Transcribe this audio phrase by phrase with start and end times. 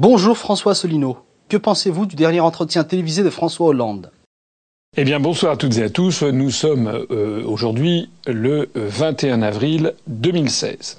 [0.00, 1.18] Bonjour François Asselineau.
[1.50, 4.10] Que pensez-vous du dernier entretien télévisé de François Hollande?
[4.96, 6.22] Eh bien, bonsoir à toutes et à tous.
[6.22, 10.96] Nous sommes euh, aujourd'hui le 21 avril 2016.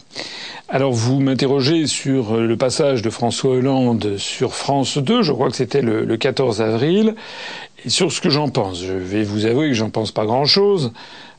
[0.69, 5.23] Alors, vous m'interrogez sur le passage de François Hollande sur France 2.
[5.23, 7.15] Je crois que c'était le, le 14 avril.
[7.83, 10.93] Et sur ce que j'en pense, je vais vous avouer que j'en pense pas grand-chose,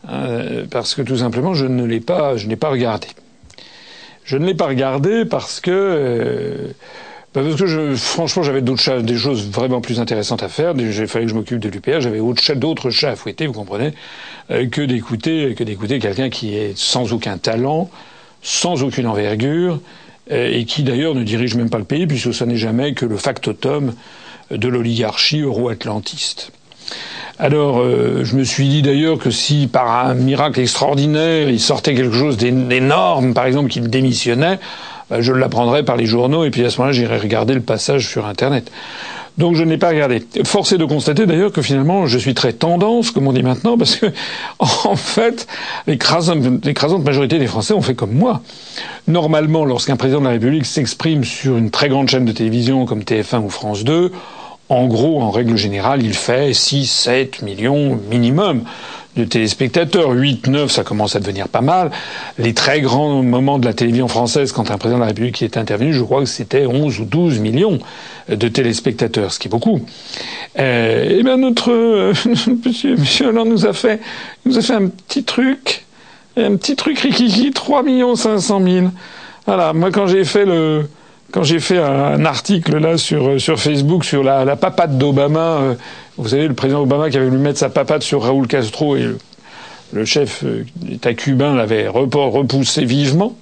[0.08, 3.06] euh, parce que tout simplement, je ne l'ai pas, je n'ai pas regardé.
[4.24, 5.70] Je ne l'ai pas regardé parce que.
[5.70, 6.72] Euh,
[7.32, 10.74] parce que je, franchement, j'avais d'autres des choses vraiment plus intéressantes à faire.
[10.77, 12.00] Il fallait que je m'occupe de l'UPR.
[12.00, 12.20] J'avais
[12.56, 13.92] d'autres chats à fouetter, vous comprenez,
[14.50, 17.91] euh, que d'écouter, que d'écouter quelqu'un qui est sans aucun talent,
[18.42, 19.80] sans aucune envergure,
[20.30, 23.06] euh, et qui d'ailleurs ne dirige même pas le pays, puisque ce n'est jamais que
[23.06, 23.94] le factotum
[24.50, 26.52] de l'oligarchie euro-atlantiste.
[27.38, 31.94] Alors, euh, je me suis dit d'ailleurs que si par un miracle extraordinaire il sortait
[31.94, 34.58] quelque chose d'énorme, par exemple qu'il démissionnait,
[35.11, 38.27] je l'apprendrais par les journaux et puis à ce moment-là j'irai regarder le passage sur
[38.27, 38.70] Internet.
[39.39, 40.22] Donc je n'ai pas regardé.
[40.44, 43.97] Forcé de constater d'ailleurs que finalement je suis très tendance, comme on dit maintenant, parce
[43.97, 44.06] que
[44.59, 45.47] en fait
[45.86, 48.42] l'écrasante majorité des Français ont fait comme moi.
[49.09, 53.00] Normalement, lorsqu'un président de la République s'exprime sur une très grande chaîne de télévision comme
[53.00, 54.12] TF1 ou France 2,
[54.69, 58.62] en gros, en règle générale, il fait 6, 7 millions minimum
[59.16, 60.10] de téléspectateurs.
[60.10, 61.91] 8, 9, ça commence à devenir pas mal.
[62.38, 65.56] Les très grands moments de la télévision française, quand un président de la République est
[65.56, 67.78] intervenu, je crois que c'était 11 ou 12 millions
[68.28, 69.80] de téléspectateurs, ce qui est beaucoup.
[70.58, 72.12] Euh, et eh bien notre euh,
[72.66, 74.00] monsieur, monsieur Hollande nous a fait,
[74.46, 75.84] nous a fait un petit truc,
[76.36, 78.86] un petit truc rikiki, 3 millions 500 000.
[79.47, 80.88] Voilà, moi quand j'ai fait le
[81.33, 85.75] quand j'ai fait un article là sur sur Facebook sur la, la papate d'Obama, euh,
[86.19, 89.08] vous savez le président Obama qui avait voulu mettre sa papate sur Raúl Castro et
[89.92, 90.44] le, chef
[90.77, 93.34] d'État euh, cubain l'avait repoussé vivement.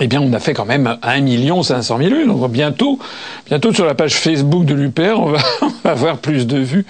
[0.00, 2.26] Eh bien, on a fait quand même 1 million 500 000 vues.
[2.26, 3.00] Donc bientôt,
[3.46, 5.40] bientôt sur la page Facebook de l'UPR, on va,
[5.84, 6.86] avoir plus de vues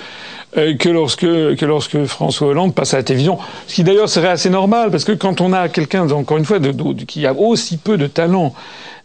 [0.59, 3.38] euh, que lorsque que lorsque François Hollande passe à la télévision.
[3.66, 6.59] Ce qui d'ailleurs serait assez normal parce que quand on a quelqu'un encore une fois
[7.06, 8.53] qui a aussi peu de talent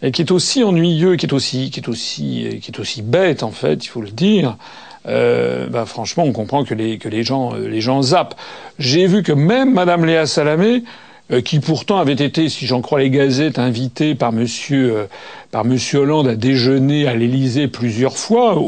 [0.03, 3.41] et qui est aussi ennuyeux, qui est aussi, qui est aussi, qui est aussi bête
[3.41, 4.57] en fait, il faut le dire.
[5.07, 8.35] Euh, bah, franchement, on comprend que les que les gens euh, les gens zappent.
[8.79, 10.83] J'ai vu que même Madame Léa Salamé,
[11.31, 15.05] euh, qui pourtant avait été, si j'en crois les gazettes, invitée par Monsieur euh,
[15.51, 18.61] par Monsieur Hollande à déjeuner à l'Élysée plusieurs fois,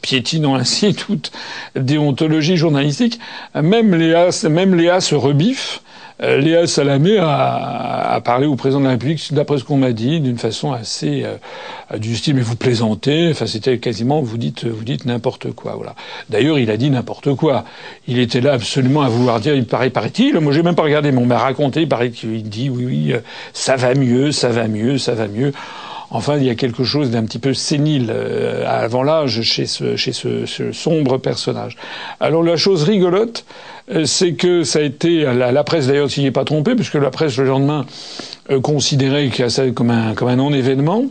[0.00, 1.32] piétinant ainsi toute
[1.76, 3.18] déontologie journalistique.
[3.54, 5.82] Même Léa même Léa se rebiffe.
[6.22, 9.92] Euh, Léa Salamé a, a, parlé au président de la République, d'après ce qu'on m'a
[9.92, 13.30] dit, d'une façon assez euh, du style mais vous plaisantez.
[13.30, 15.74] Enfin, c'était quasiment vous dites vous dites n'importe quoi.
[15.74, 15.94] Voilà.
[16.30, 17.64] D'ailleurs, il a dit n'importe quoi.
[18.06, 19.54] Il était là absolument à vouloir dire.
[19.54, 20.38] Il paraît, paraît-il.
[20.38, 21.82] Moi, j'ai même pas regardé, mais on m'a raconté.
[21.82, 23.18] Il paraît qu'il dit oui, oui, euh,
[23.52, 25.52] ça va mieux, ça va mieux, ça va mieux.
[26.14, 30.72] Enfin, il y a quelque chose d'un petit peu sénile euh, avant l'âge chez ce,
[30.72, 31.76] sombre personnage.
[32.20, 33.46] Alors la chose rigolote,
[33.90, 37.10] euh, c'est que ça a été la, presse d'ailleurs s'y est pas trompée, puisque la
[37.10, 37.86] presse le lendemain
[38.50, 41.06] euh, considérait ça comme un comme un non-événement.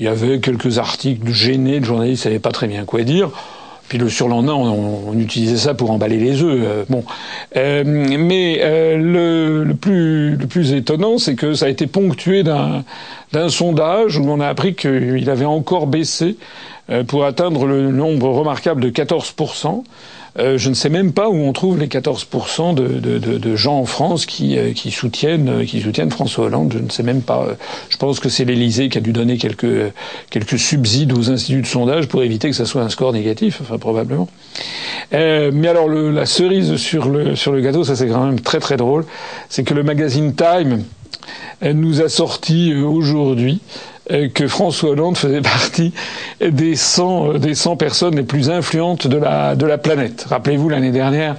[0.00, 3.30] Il y avait quelques articles gênés de journalistes, savaient pas très bien quoi dire.
[3.92, 6.62] Puis le surlendemain, on, on, utilisait ça pour emballer les œufs.
[6.64, 7.04] Euh, bon,
[7.56, 12.42] euh, mais euh, le, le, plus, le plus étonnant, c'est que ça a été ponctué
[12.42, 12.84] d'un
[13.34, 16.38] d'un sondage où on a appris qu'il avait encore baissé
[17.06, 19.34] pour atteindre le nombre remarquable de 14
[20.38, 23.56] euh, je ne sais même pas où on trouve les 14% de, de, de, de,
[23.56, 26.72] gens en France qui, euh, qui, soutiennent, euh, qui soutiennent François Hollande.
[26.74, 27.48] Je ne sais même pas.
[27.90, 29.92] Je pense que c'est l'Élysée qui a dû donner quelques,
[30.30, 33.78] quelques subsides aux instituts de sondage pour éviter que ça soit un score négatif, enfin
[33.78, 34.28] probablement.
[35.12, 38.40] Euh, mais alors le, la cerise sur le, sur le gâteau, ça c'est quand même
[38.40, 39.04] très très drôle,
[39.50, 40.84] c'est que le magazine Time
[41.62, 45.92] nous a sorti aujourd'hui euh, que François Hollande faisait partie
[46.40, 50.26] des 100, euh, des 100 personnes les plus influentes de la, de la planète.
[50.28, 51.36] Rappelez-vous, l'année dernière,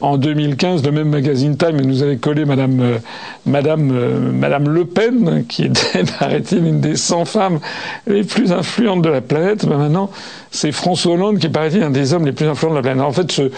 [0.00, 2.98] en 2015, le même magazine Time nous avait collé Madame, euh,
[3.46, 7.60] Madame, Madame Le Pen, qui était, paraît-il, une des 100 femmes
[8.06, 9.66] les plus influentes de la planète.
[9.66, 10.10] Ben maintenant,
[10.50, 13.02] c'est François Hollande qui paraît-il un des hommes les plus influents de la planète.
[13.02, 13.50] En fait, ce,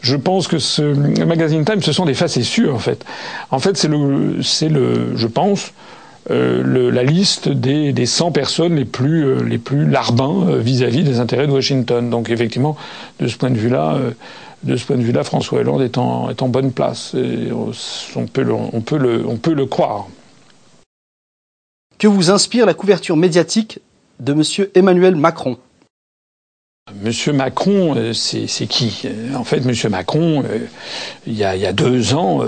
[0.00, 0.82] je pense que ce
[1.24, 3.04] magazine Time, ce sont des facétieux, en fait.
[3.50, 5.72] En fait, c'est le, c'est le, je pense,
[6.30, 10.58] euh, le, la liste des, des 100 personnes les plus, euh, les plus larbins euh,
[10.58, 12.10] vis-à-vis des intérêts de Washington.
[12.10, 12.76] Donc effectivement,
[13.18, 13.98] de ce point de vue-là,
[14.62, 17.14] de ce point de vue-là, François Hollande est en, est en bonne place.
[17.14, 20.06] Et on, peut le, on, peut le, on peut le croire.
[21.98, 23.80] Que vous inspire la couverture médiatique
[24.20, 24.68] de M.
[24.74, 25.56] Emmanuel Macron?
[27.02, 29.02] Monsieur Macron, c'est qui?
[29.34, 30.42] En fait, Monsieur Macron,
[31.26, 32.40] il y, a, il y a deux ans,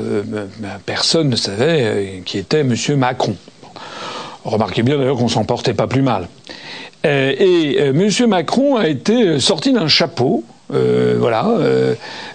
[0.86, 3.36] personne ne savait qui était Monsieur Macron.
[4.44, 6.28] Remarquez bien d'ailleurs qu'on s'en portait pas plus mal.
[7.04, 8.08] et M.
[8.26, 10.44] Macron a été sorti d'un chapeau.
[10.70, 11.46] voilà,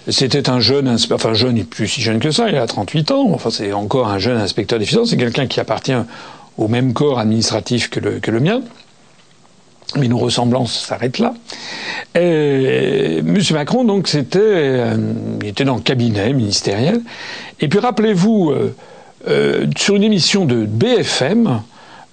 [0.08, 3.30] c'était un jeune, enfin jeune, plus si jeune que ça, il a 38 ans.
[3.32, 5.10] Enfin, c'est encore un jeune inspecteur des finances.
[5.10, 5.94] C'est quelqu'un qui appartient
[6.58, 8.62] au même corps administratif que le, que le mien.
[9.96, 11.34] Mais nos ressemblances s'arrêtent là.
[12.14, 13.38] Et M.
[13.52, 14.96] Macron, donc, c'était, euh,
[15.40, 17.00] il était dans le cabinet ministériel.
[17.60, 18.74] Et puis, rappelez-vous, euh,
[19.28, 21.62] euh, sur une émission de BFM,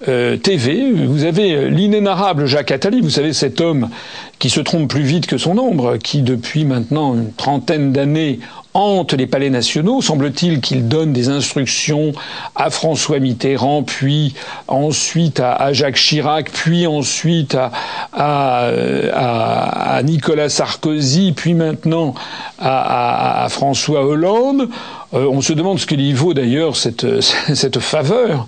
[0.05, 3.89] TV, vous avez l'inénarrable Jacques Attali, vous savez cet homme
[4.37, 8.39] qui se trompe plus vite que son ombre, qui depuis maintenant une trentaine d'années
[8.73, 10.01] hante les palais nationaux.
[10.01, 12.11] Semble-t-il qu'il donne des instructions
[12.55, 14.33] à François Mitterrand, puis
[14.67, 17.71] ensuite à, Jacques Chirac, puis ensuite à,
[18.11, 22.13] à, Nicolas Sarkozy, puis maintenant
[22.59, 24.69] à, François Hollande.
[25.13, 28.47] Euh, on se demande ce qu'il y vaut d'ailleurs cette, cette faveur,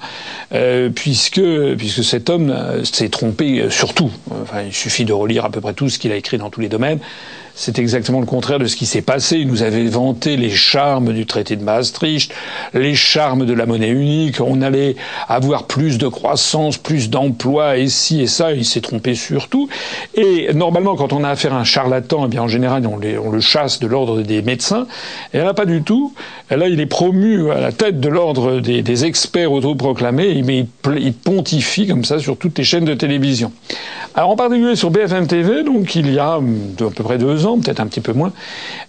[0.53, 1.41] euh, puisque,
[1.77, 4.12] puisque cet homme euh, s'est trompé sur tout.
[4.65, 6.69] Il suffit de relire à peu près tout ce qu'il a écrit dans tous les
[6.69, 7.00] domaines.
[7.57, 9.38] C'est exactement le contraire de ce qui s'est passé.
[9.38, 12.34] Il nous avait vanté les charmes du traité de Maastricht,
[12.74, 14.42] les charmes de la monnaie unique.
[14.42, 14.98] On allait
[15.30, 18.52] avoir plus de croissance, plus d'emplois, et ci et ça.
[18.52, 19.69] Il s'est trompé sur tout.
[20.16, 23.40] Et normalement, quand on a affaire à un charlatan, eh bien en général, on, le
[23.40, 24.86] chasse de l'ordre des médecins.
[25.34, 26.13] Et là, pas du tout.
[26.50, 30.66] Là, il est promu à la tête de l'ordre des, experts autoproclamés, mais
[30.98, 33.51] il pontifie comme ça sur toutes les chaînes de télévision.
[34.18, 37.44] Alors en particulier sur BFM TV, donc il y a hum, à peu près deux
[37.53, 38.33] peut-être un petit peu moins,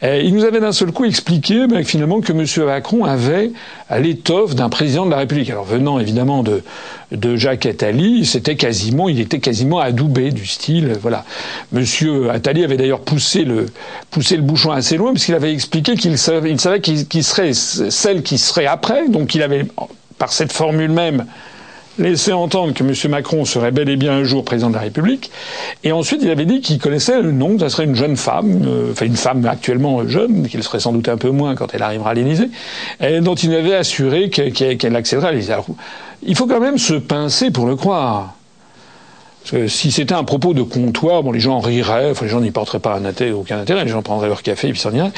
[0.02, 2.66] euh, il nous avait d'un seul coup expliqué ben, finalement que M.
[2.66, 3.52] Macron avait
[3.98, 5.50] l'étoffe d'un président de la République.
[5.50, 6.62] Alors venant évidemment de,
[7.12, 11.24] de Jacques Attali, c'était quasiment, il était quasiment adoubé du style, voilà.
[11.72, 13.66] Monsieur Attali avait d'ailleurs poussé le,
[14.10, 18.22] poussé le bouchon assez loin puisqu'il avait expliqué qu'il savait, il savait qu'il serait celle
[18.22, 19.66] qui serait après, donc il avait,
[20.18, 21.26] par cette formule même,
[21.98, 23.10] laissé entendre que M.
[23.10, 25.30] Macron serait bel et bien un jour président de la République.
[25.84, 28.92] Et ensuite, il avait dit qu'il connaissait le nom, ça serait une jeune femme, euh,
[28.92, 32.10] enfin une femme actuellement jeune, qu'il serait sans doute un peu moins quand elle arrivera
[32.10, 32.50] à l'Élysée,
[33.20, 35.54] dont il avait assuré qu'elle accéderait à l'Élysée.
[36.22, 38.34] Il faut quand même se pincer pour le croire.
[39.42, 42.40] Parce que si c'était un propos de comptoir, bon, les gens riraient, enfin, les gens
[42.40, 44.92] n'y porteraient pas un intérêt, aucun intérêt, les gens prendraient leur café et puis s'en
[44.92, 45.12] iraient.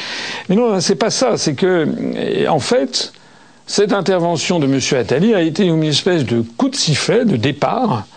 [0.49, 1.35] Mais non, c'est pas ça.
[1.35, 3.11] C'est que, en fait,
[3.69, 4.79] cette intervention de M.
[4.99, 8.07] Attali a été une espèce de coup de sifflet, de départ,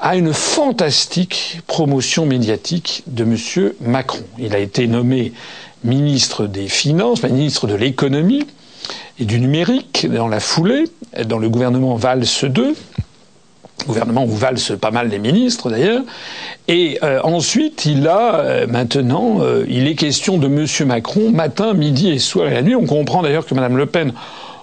[0.00, 3.72] à une fantastique promotion médiatique de M.
[3.80, 4.24] Macron.
[4.38, 5.32] Il a été nommé
[5.84, 8.44] ministre des Finances, ministre de l'économie
[9.20, 10.86] et du numérique dans la foulée,
[11.26, 12.74] dans le gouvernement Valls II,
[13.86, 16.02] gouvernement où valsent pas mal les ministres d'ailleurs.
[16.66, 20.66] Et euh, ensuite, il a euh, maintenant, euh, il est question de M.
[20.88, 22.74] Macron matin, midi et soir et la nuit.
[22.74, 24.12] On comprend d'ailleurs que Mme Le Pen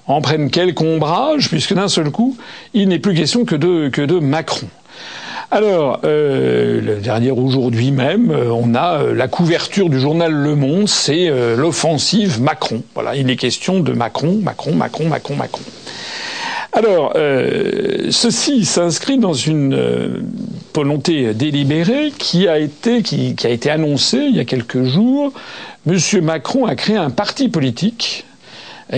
[0.07, 2.37] en prennent quelque ombrage, puisque d'un seul coup,
[2.73, 4.67] il n'est plus question que de, que de Macron.
[5.51, 10.55] Alors, euh, le dernier aujourd'hui même, euh, on a euh, la couverture du journal Le
[10.55, 12.83] Monde, c'est l'offensive Macron.
[12.93, 15.61] Voilà, il est question de Macron, Macron, Macron, Macron, Macron.
[16.73, 17.13] Alors,
[18.09, 20.25] ceci s'inscrit dans une
[20.73, 25.31] volonté délibérée qui a été qui, qui, a été annoncée il y a quelques jours.
[25.85, 28.25] Monsieur Macron a créé un parti politique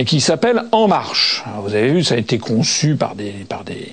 [0.06, 1.44] qui s'appelle En Marche.
[1.62, 3.92] vous avez vu, ça a été conçu par des, par des,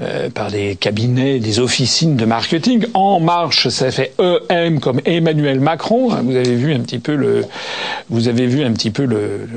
[0.00, 2.84] euh, par des cabinets, des officines de marketing.
[2.94, 4.12] En marche, ça fait
[4.50, 6.08] EM comme Emmanuel Macron.
[6.22, 7.44] Vous avez vu un petit peu le,
[8.10, 9.48] vous avez vu un petit peu le,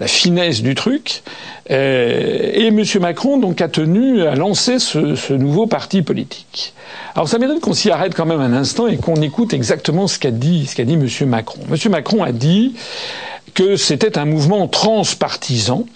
[0.00, 1.22] la finesse du truc.
[1.70, 2.82] Euh, et M.
[3.00, 6.74] Macron donc a tenu à lancer ce, ce nouveau parti politique.
[7.14, 10.18] Alors ça mérite qu'on s'y arrête quand même un instant et qu'on écoute exactement ce
[10.18, 11.28] qu'a dit, ce qu'a dit M.
[11.28, 11.60] Macron.
[11.70, 11.90] M.
[11.90, 12.74] Macron a dit
[13.52, 15.86] que c'était un mouvement transpartisan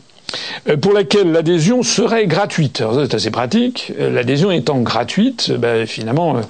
[0.69, 2.83] euh, pour lequel l'adhésion serait gratuite.
[2.95, 3.93] C'est assez pratique.
[3.99, 6.41] Euh, l'adhésion étant gratuite, ben, finalement, euh,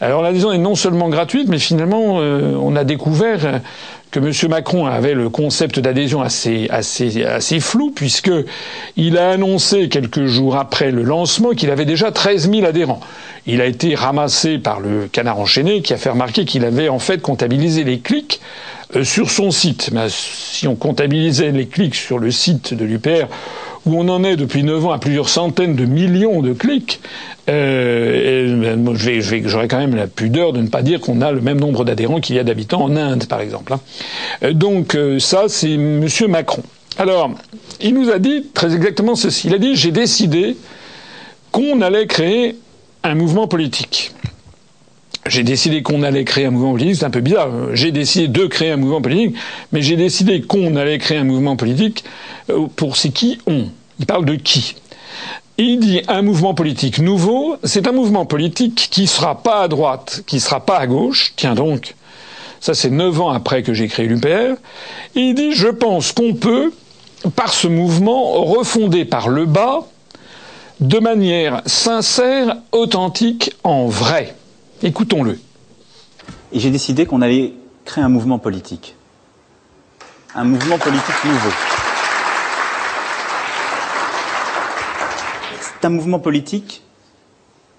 [0.00, 3.60] alors l'adhésion est non seulement gratuite, mais finalement, on a découvert
[4.10, 4.32] que M.
[4.50, 8.32] Macron avait le concept d'adhésion assez, assez, assez flou, puisque
[8.96, 13.00] il a annoncé quelques jours après le lancement qu'il avait déjà 13 000 adhérents.
[13.46, 16.98] Il a été ramassé par le canard enchaîné qui a fait remarquer qu'il avait en
[16.98, 18.40] fait comptabilisé les clics
[18.96, 19.90] euh, sur son site.
[19.92, 23.26] Mais si on comptabilisait les clics sur le site de l'UPR,
[23.86, 27.00] où on en est depuis 9 ans à plusieurs centaines de millions de clics,
[27.48, 28.94] euh, ben,
[29.46, 32.20] j'aurais quand même la pudeur de ne pas dire qu'on a le même nombre d'adhérents
[32.20, 33.72] qu'il y a d'habitants en Inde, par exemple.
[33.72, 33.80] Hein.
[34.42, 36.06] Euh, donc euh, ça, c'est M.
[36.28, 36.62] Macron.
[36.98, 37.30] Alors,
[37.80, 39.48] il nous a dit très exactement ceci.
[39.48, 40.56] Il a dit, j'ai décidé
[41.50, 42.56] qu'on allait créer
[43.02, 44.12] un mouvement politique.
[45.30, 47.50] J'ai décidé qu'on allait créer un mouvement politique, c'est un peu bizarre.
[47.72, 49.36] J'ai décidé de créer un mouvement politique,
[49.70, 52.02] mais j'ai décidé qu'on allait créer un mouvement politique
[52.74, 53.66] pour c'est qui on.
[54.00, 54.74] Il parle de qui?
[55.56, 60.24] Il dit un mouvement politique nouveau, c'est un mouvement politique qui sera pas à droite,
[60.26, 61.32] qui sera pas à gauche.
[61.36, 61.94] Tiens donc,
[62.60, 64.56] ça c'est neuf ans après que j'ai créé l'UPR.
[65.14, 66.72] Il dit je pense qu'on peut,
[67.36, 69.86] par ce mouvement, refonder par le bas,
[70.80, 74.34] de manière sincère, authentique, en vrai.
[74.82, 75.38] Écoutons-le.
[76.52, 77.52] Et j'ai décidé qu'on allait
[77.84, 78.96] créer un mouvement politique.
[80.34, 81.50] Un mouvement politique nouveau.
[85.60, 86.82] C'est un mouvement politique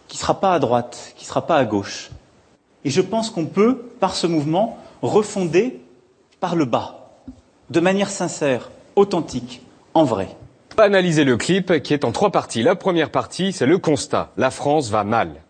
[0.08, 2.12] qui ne sera pas à droite, qui ne sera pas à gauche.
[2.86, 5.82] Et je pense qu'on peut, par ce mouvement, refonder
[6.40, 7.14] par le bas,
[7.72, 9.64] de manière sincère, authentique,
[9.96, 10.30] en vrai.
[10.78, 12.62] Analyser le clip qui est en trois parties.
[12.62, 14.32] La première partie, c'est le constat.
[14.38, 15.42] La France va mal.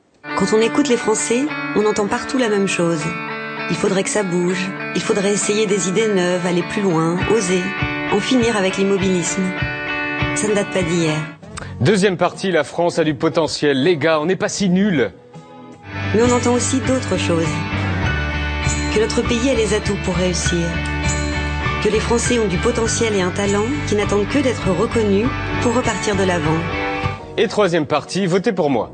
[0.42, 1.44] Quand on écoute les Français,
[1.76, 3.04] on entend partout la même chose.
[3.70, 7.62] Il faudrait que ça bouge, il faudrait essayer des idées neuves, aller plus loin, oser,
[8.12, 9.44] en finir avec l'immobilisme.
[10.34, 11.14] Ça ne date pas d'hier.
[11.80, 13.84] Deuxième partie, la France a du potentiel.
[13.84, 15.12] Les gars, on n'est pas si nuls.
[16.16, 17.54] Mais on entend aussi d'autres choses.
[18.96, 20.66] Que notre pays a les atouts pour réussir.
[21.84, 25.28] Que les Français ont du potentiel et un talent qui n'attendent que d'être reconnus
[25.62, 26.58] pour repartir de l'avant.
[27.38, 28.92] Et troisième partie, votez pour moi.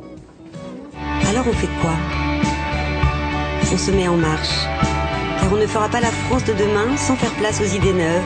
[1.26, 1.94] Alors on fait quoi?
[3.74, 4.66] On se met en marche.
[5.40, 8.22] Car on ne fera pas la France de demain sans faire place aux idées neuves.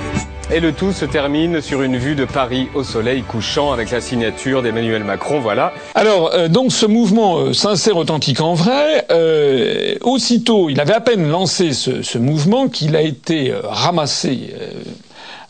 [0.53, 4.01] Et le tout se termine sur une vue de Paris au soleil couchant avec la
[4.01, 5.71] signature d'Emmanuel Macron, voilà.
[5.95, 10.99] Alors, euh, donc ce mouvement euh, sincère, authentique en vrai, euh, aussitôt, il avait à
[10.99, 14.53] peine lancé ce, ce mouvement qu'il a été ramassé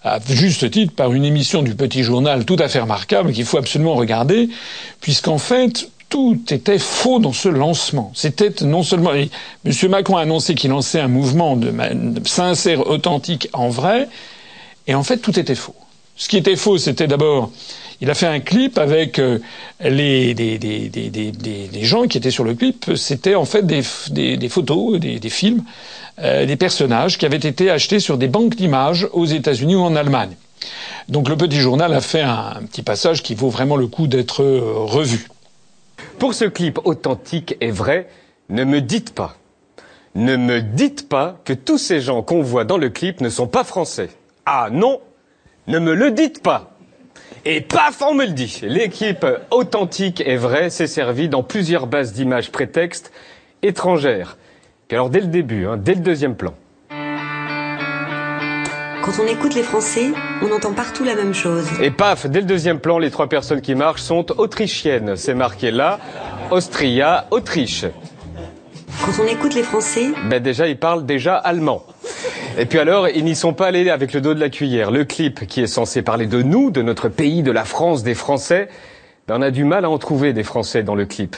[0.04, 3.58] à juste titre par une émission du Petit Journal tout à fait remarquable qu'il faut
[3.58, 4.50] absolument regarder,
[5.00, 8.12] puisqu'en fait, tout était faux dans ce lancement.
[8.14, 9.74] C'était non seulement M.
[9.90, 11.74] Macron a annoncé qu'il lançait un mouvement de,
[12.26, 14.10] sincère, authentique en vrai,
[14.88, 15.76] et en fait, tout était faux.
[16.18, 17.50] Ce qui était faux, c'était d'abord,
[18.02, 19.40] il a fait un clip avec euh,
[19.80, 22.92] les des, des, des, des, gens qui étaient sur le clip.
[22.96, 25.64] C'était en fait des, photos, des, films,
[26.20, 29.96] euh, des personnages qui avaient été achetés sur des banques d'images aux États-Unis ou en
[29.96, 30.36] Allemagne.
[31.08, 34.08] Donc le petit journal a fait un, un petit passage qui vaut vraiment le coup
[34.08, 35.30] d'être euh, revu.
[36.22, 38.08] Pour ce clip authentique et vrai,
[38.50, 39.38] ne me dites pas,
[40.14, 43.48] ne me dites pas que tous ces gens qu'on voit dans le clip ne sont
[43.48, 44.10] pas français.
[44.46, 45.02] Ah non,
[45.66, 46.76] ne me le dites pas.
[47.44, 48.62] Et paf, on me le dit.
[48.62, 53.12] L'équipe authentique et vraie s'est servie dans plusieurs bases d'images prétextes
[53.64, 54.38] étrangères.
[54.92, 56.54] alors dès le début, hein, dès le deuxième plan.
[59.02, 60.12] Quand on écoute les Français,
[60.44, 61.66] on entend partout la même chose.
[61.82, 65.16] Et paf, dès le deuxième plan, les trois personnes qui marchent sont autrichiennes.
[65.16, 66.00] C'est marqué là,
[66.52, 67.86] Austria, Autriche.
[69.04, 71.84] Quand on écoute les Français Ben déjà, ils parlent déjà allemand.
[72.60, 74.92] Et puis alors, ils n'y sont pas allés avec le dos de la cuillère.
[74.92, 78.14] Le clip, qui est censé parler de nous, de notre pays, de la France, des
[78.14, 78.70] Français,
[79.28, 81.36] ben on a du mal à en trouver des Français dans le clip.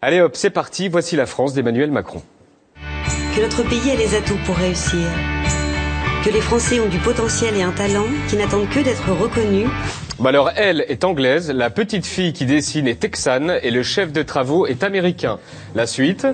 [0.00, 2.22] Allez hop, c'est parti, voici la France d'Emmanuel Macron.
[3.36, 5.06] Que notre pays a les atouts pour réussir.
[6.24, 9.68] Que les Français ont du potentiel et un talent qui n'attendent que d'être reconnus.
[10.18, 14.12] Bah alors, elle est anglaise, la petite fille qui dessine est texane et le chef
[14.12, 15.38] de travaux est américain.
[15.74, 16.26] La suite?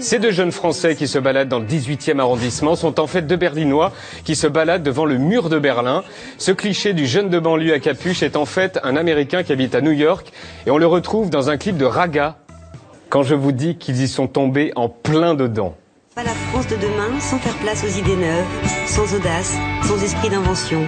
[0.00, 3.36] Ces deux jeunes Français qui se baladent dans le 18e arrondissement sont en fait deux
[3.36, 3.92] Berlinois
[4.24, 6.02] qui se baladent devant le mur de Berlin.
[6.38, 9.74] Ce cliché du jeune de banlieue à capuche est en fait un Américain qui habite
[9.74, 10.32] à New York
[10.66, 12.38] et on le retrouve dans un clip de Raga
[13.10, 15.76] quand je vous dis qu'ils y sont tombés en plein dedans.
[16.18, 18.44] Pas la France de demain sans faire place aux idées neuves,
[18.88, 20.82] sans audace, sans esprit d'invention.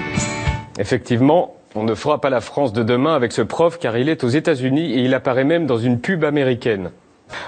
[0.77, 4.25] Effectivement, on ne fera pas la France de demain avec ce prof car il est
[4.25, 6.91] aux États-Unis et il apparaît même dans une pub américaine.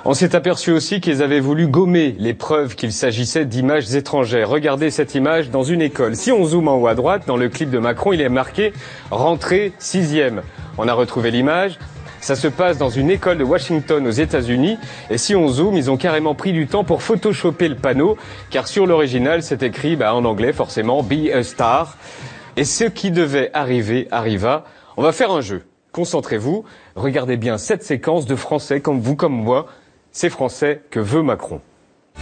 [0.05, 4.49] On s'est aperçu aussi qu'ils avaient voulu gommer les preuves qu'il s'agissait d'images étrangères.
[4.49, 6.15] Regardez cette image dans une école.
[6.15, 8.73] Si on zoome en haut à droite, dans le clip de Macron, il est marqué
[9.11, 10.43] rentrée sixième.
[10.79, 11.81] On a retrouvé l'image.
[12.23, 14.79] Ça se passe dans une école de Washington aux États-Unis.
[15.11, 18.17] Et si on zoome, ils ont carrément pris du temps pour photoshopper le panneau,
[18.49, 21.99] car sur l'original, c'est écrit bah, en anglais forcément Be a Star.
[22.57, 24.65] Et ce qui devait arriver arriva.
[24.97, 25.65] On va faire un jeu.
[25.91, 26.65] Concentrez-vous,
[26.95, 29.67] regardez bien cette séquence de Français comme vous, comme moi,
[30.13, 31.61] ces Français que veut Macron.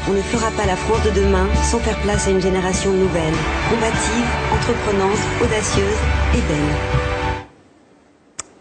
[0.09, 3.35] On ne fera pas la France de demain sans faire place à une génération nouvelle,
[3.69, 5.99] combative, entreprenante, audacieuse
[6.33, 7.45] et belle.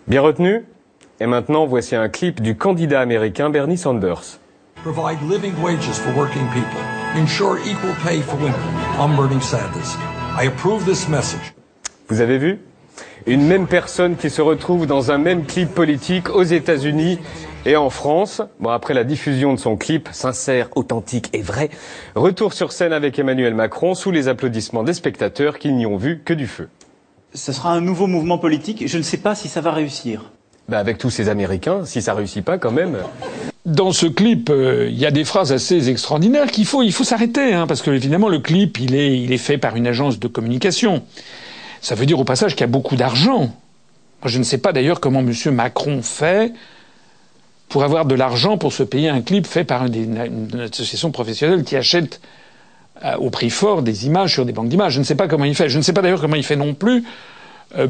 [0.08, 0.66] Bien retenu?
[1.22, 4.40] Et maintenant, voici un clip du candidat américain Bernie Sanders.
[4.84, 6.80] Provide living wages for working people.
[7.22, 8.56] Ensure equal pay for women.
[8.98, 9.98] I'm Bernie Sanders.
[10.42, 11.54] I approve this message.
[12.08, 12.60] Vous avez vu?
[13.28, 17.20] Une même personne qui se retrouve dans un même clip politique aux États-Unis
[17.66, 18.42] et en France.
[18.62, 21.70] Bon, après la diffusion de son clip, sincère, authentique et vrai,
[22.16, 26.22] retour sur scène avec Emmanuel Macron sous les applaudissements des spectateurs qui n'y ont vu
[26.24, 26.70] que du feu.
[27.34, 28.88] Ce sera un nouveau mouvement politique.
[28.88, 30.32] Je ne sais pas si ça va réussir.
[30.70, 32.98] Bah avec tous ces Américains, si ça réussit pas quand même.
[33.66, 37.04] Dans ce clip, euh, il y a des phrases assez extraordinaires qu'il faut, il faut
[37.04, 40.20] s'arrêter, hein, parce que évidemment le clip, il est, il est fait par une agence
[40.20, 41.02] de communication.
[41.82, 43.52] Ça veut dire au passage qu'il y a beaucoup d'argent.
[44.26, 45.34] Je ne sais pas d'ailleurs comment M.
[45.52, 46.54] Macron fait
[47.68, 51.76] pour avoir de l'argent pour se payer un clip fait par une, association professionnelle qui
[51.76, 52.22] achète
[53.04, 54.94] euh, au prix fort des images sur des banques d'images.
[54.94, 55.68] Je ne sais pas comment il fait.
[55.68, 57.04] Je ne sais pas d'ailleurs comment il fait non plus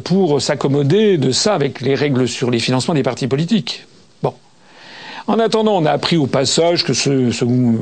[0.03, 3.85] pour s'accommoder de ça avec les règles sur les financements des partis politiques.
[4.21, 4.33] Bon.
[5.27, 7.79] En attendant, on a appris au passage que ce, euh,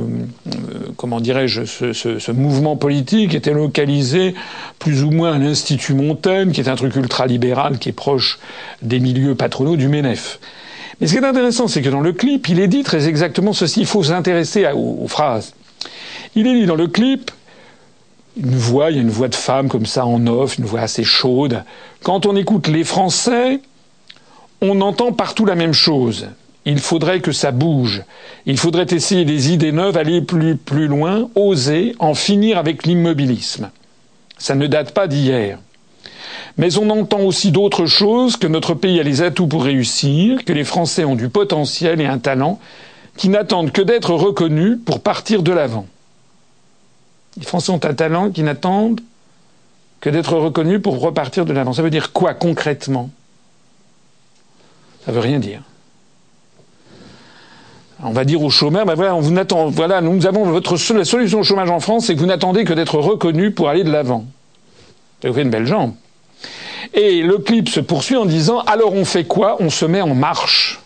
[0.95, 4.35] comment dirais-je, ce, mouvement politique était localisé
[4.79, 8.37] plus ou moins à l'Institut Montaigne, qui est un truc ultra-libéral qui est proche
[8.81, 10.39] des milieux patronaux du MENEF.
[10.99, 13.53] Mais ce qui est intéressant, c'est que dans le clip, il est dit très exactement
[13.53, 13.81] ceci.
[13.81, 15.53] Il faut s'intéresser aux phrases.
[16.35, 17.31] Il est dit dans le clip,
[18.37, 20.81] une voix, il y a une voix de femme comme ça en off, une voix
[20.81, 21.63] assez chaude.
[22.03, 23.59] Quand on écoute les Français,
[24.61, 26.27] on entend partout la même chose.
[26.65, 28.03] Il faudrait que ça bouge.
[28.45, 33.69] Il faudrait essayer des idées neuves, aller plus, plus loin, oser, en finir avec l'immobilisme.
[34.37, 35.59] Ça ne date pas d'hier.
[36.57, 40.53] Mais on entend aussi d'autres choses, que notre pays a les atouts pour réussir, que
[40.53, 42.59] les Français ont du potentiel et un talent,
[43.15, 45.87] qui n'attendent que d'être reconnus pour partir de l'avant.
[47.37, 49.01] Les Français ont un talent qui n'attendent
[50.01, 51.73] que d'être reconnus pour repartir de l'avant.
[51.73, 53.09] Ça veut dire quoi concrètement?
[55.05, 55.61] Ça veut rien dire.
[58.03, 61.79] On va dire aux chômeurs, ben voilà, nous avons votre la solution au chômage en
[61.79, 64.25] France, c'est que vous n'attendez que d'être reconnu pour aller de l'avant.
[65.21, 65.93] Ça vous fait une belle jambe.
[66.93, 69.57] Et le clip se poursuit en disant alors on fait quoi?
[69.59, 70.79] On se met en marche.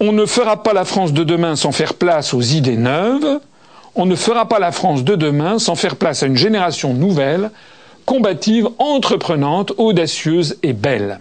[0.00, 3.40] On ne fera pas la France de demain sans faire place aux idées neuves
[3.94, 7.50] on ne fera pas la France de demain sans faire place à une génération nouvelle,
[8.06, 11.20] combative, entreprenante, audacieuse et belle.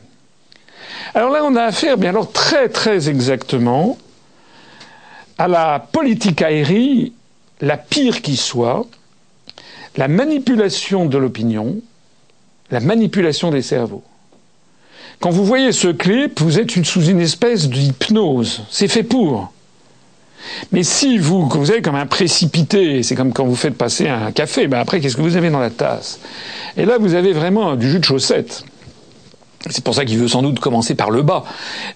[1.14, 3.98] Alors là, on a affaire, bien alors, très très exactement
[5.38, 7.12] à la politique aérienne,
[7.62, 8.86] la pire qui soit,
[9.98, 11.78] la manipulation de l'opinion,
[12.72, 14.04] la manipulation des cerveaux.
[15.20, 18.64] Quand vous voyez ce clip, vous êtes sous une espèce d'hypnose.
[18.70, 19.52] C'est fait pour.
[20.72, 24.32] Mais si vous, vous avez comme un précipité, c'est comme quand vous faites passer un
[24.32, 26.20] café, ben après, qu'est-ce que vous avez dans la tasse?
[26.78, 28.64] Et là, vous avez vraiment du jus de chaussette.
[29.70, 31.44] C'est pour ça qu'il veut sans doute commencer par le bas.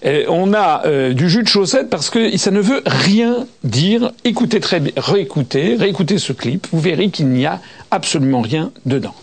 [0.02, 4.12] Et on a euh, du jus de chaussette parce que ça ne veut rien dire.
[4.24, 9.14] Écoutez très bien, réécoutez, réécoutez ce clip, vous verrez qu'il n'y a absolument rien dedans.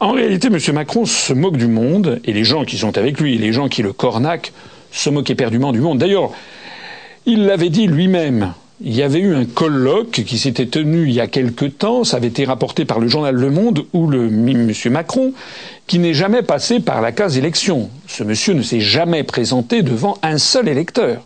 [0.00, 0.58] En réalité, M.
[0.72, 3.68] Macron se moque du monde, et les gens qui sont avec lui, et les gens
[3.68, 4.52] qui le cornaquent,
[4.90, 5.98] se moquent éperdument du monde.
[5.98, 6.30] D'ailleurs,
[7.26, 8.52] il l'avait dit lui-même.
[8.80, 12.16] Il y avait eu un colloque qui s'était tenu il y a quelque temps, ça
[12.16, 15.32] avait été rapporté par le journal Le Monde, où le monsieur Macron,
[15.86, 17.88] qui n'est jamais passé par la case élection.
[18.08, 21.22] Ce monsieur ne s'est jamais présenté devant un seul électeur.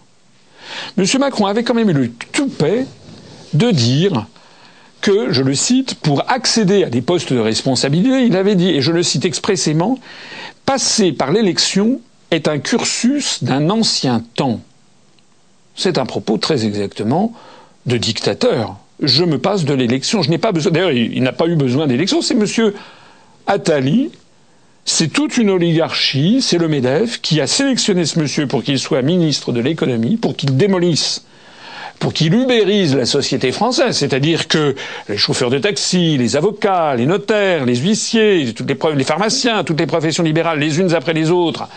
[0.96, 2.86] Monsieur Macron avait quand même eu le toupet
[3.54, 4.26] de dire
[5.00, 8.82] que, je le cite, pour accéder à des postes de responsabilité, il avait dit, et
[8.82, 9.98] je le cite expressément,
[10.66, 14.60] passer par l'élection est un cursus d'un ancien temps.
[15.78, 17.32] C'est un propos très exactement
[17.86, 18.76] de dictateur.
[19.00, 20.22] Je me passe de l'élection.
[20.22, 20.72] Je n'ai pas besoin.
[20.72, 22.20] D'ailleurs, il, n'a pas eu besoin d'élection.
[22.20, 22.74] C'est Monsieur
[23.46, 24.10] Attali.
[24.84, 26.42] C'est toute une oligarchie.
[26.42, 30.36] C'est le Medef qui a sélectionné ce monsieur pour qu'il soit ministre de l'économie, pour
[30.36, 31.24] qu'il démolisse
[32.00, 34.76] pour qu'il ubérise la société française, c'est-à-dire que
[35.08, 40.22] les chauffeurs de taxi, les avocats, les notaires, les huissiers, les pharmaciens, toutes les professions
[40.22, 41.68] libérales, les unes après les autres,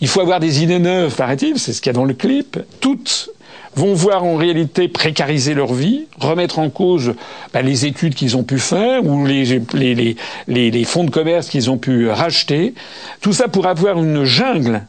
[0.00, 2.58] il faut avoir des idées neuves, paraît-il, c'est ce qu'il y a dans le clip.
[2.80, 3.30] Toutes
[3.76, 7.14] vont voir en réalité précariser leur vie, remettre en cause
[7.52, 12.08] bah, les études qu'ils ont pu faire ou les, fonds de commerce qu'ils ont pu
[12.08, 12.74] racheter.
[13.20, 14.82] Tout ça pour avoir une jungle.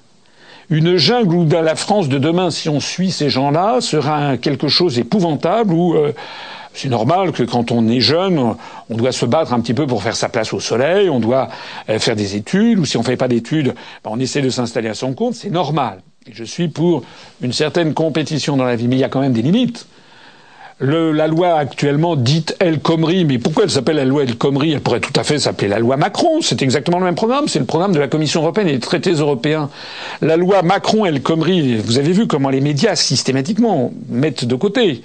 [0.70, 4.96] Une jungle où la France de demain, si on suit ces gens-là, sera quelque chose
[4.96, 6.14] d'épouvantable où euh,
[6.78, 8.56] c'est normal que quand on est jeune,
[8.90, 11.50] on doit se battre un petit peu pour faire sa place au soleil, on doit
[11.90, 14.50] euh, faire des études, ou si on ne fait pas d'études, ben, on essaie de
[14.50, 16.02] s'installer à son compte, c'est normal.
[16.32, 17.04] Je suis pour
[17.42, 19.88] une certaine compétition dans la vie, mais il y a quand même des limites.
[20.80, 24.74] Le, la loi actuellement dite El Khomri, mais pourquoi elle s'appelle la loi El Khomri?
[24.74, 26.42] Elle pourrait tout à fait s'appeler la loi Macron.
[26.42, 27.48] C'est exactement le même programme.
[27.48, 29.72] C'est le programme de la Commission européenne et des traités européens.
[30.22, 31.78] La loi Macron El Khomri.
[31.78, 35.02] Vous avez vu comment les médias systématiquement mettent de côté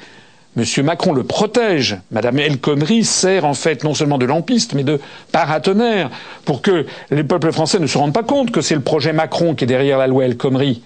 [0.54, 1.96] Monsieur Macron le protège.
[2.10, 5.00] Madame El Khomri sert en fait non seulement de lampiste, mais de
[5.32, 6.10] paratonnerre
[6.44, 9.54] pour que les peuples français ne se rendent pas compte que c'est le projet Macron
[9.54, 10.82] qui est derrière la loi El Khomri.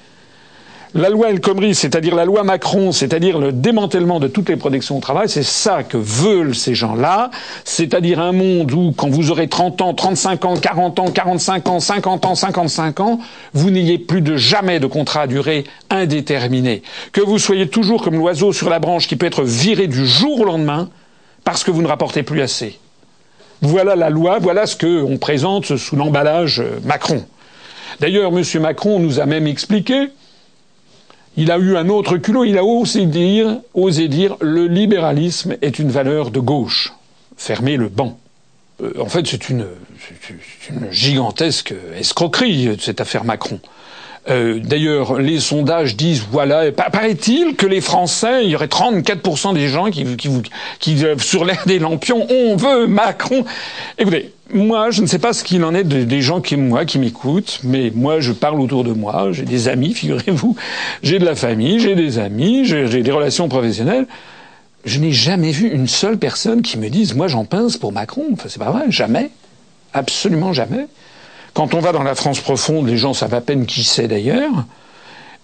[0.94, 4.96] La loi El Khomri, c'est-à-dire la loi Macron, c'est-à-dire le démantèlement de toutes les protections
[4.96, 7.31] au travail, c'est ça que veulent ces gens-là,
[7.64, 11.81] c'est-à-dire un monde où, quand vous aurez 30 ans, 35 ans, 40 ans, 45 ans,
[11.81, 13.18] 50 ans, 55 ans,
[13.53, 16.83] vous n'ayez plus de jamais de contrat à durée indéterminée.
[17.12, 20.40] Que vous soyez toujours comme l'oiseau sur la branche qui peut être viré du jour
[20.40, 20.88] au lendemain
[21.44, 22.79] parce que vous ne rapportez plus assez.
[23.61, 27.25] Voilà la loi, voilà ce qu'on présente sous l'emballage Macron.
[28.01, 28.44] D'ailleurs, M.
[28.61, 30.11] Macron nous a même expliqué,
[31.37, 35.79] il a eu un autre culot, il a osé dire, osé dire, le libéralisme est
[35.79, 36.94] une valeur de gauche.
[37.37, 38.18] Fermez le banc.
[38.83, 39.66] Euh, en fait, c'est une,
[40.70, 43.61] une, gigantesque escroquerie, cette affaire Macron.
[44.28, 49.68] Euh, D'ailleurs, les sondages disent, voilà, paraît-il que les Français, il y aurait 34% des
[49.68, 50.04] gens qui,
[51.04, 53.44] euh, sur l'air des lampions, on veut Macron.
[53.98, 56.98] Écoutez, moi, je ne sais pas ce qu'il en est des gens qui, moi, qui
[56.98, 60.56] m'écoutent, mais moi, je parle autour de moi, j'ai des amis, figurez-vous,
[61.02, 64.06] j'ai de la famille, j'ai des amis, j'ai des relations professionnelles.
[64.84, 68.24] Je n'ai jamais vu une seule personne qui me dise, moi, j'en pince pour Macron.
[68.32, 69.30] Enfin, c'est pas vrai, jamais.
[69.92, 70.86] Absolument jamais.
[71.56, 74.66] Quand on va dans la France profonde, les gens savent à peine qui c'est d'ailleurs.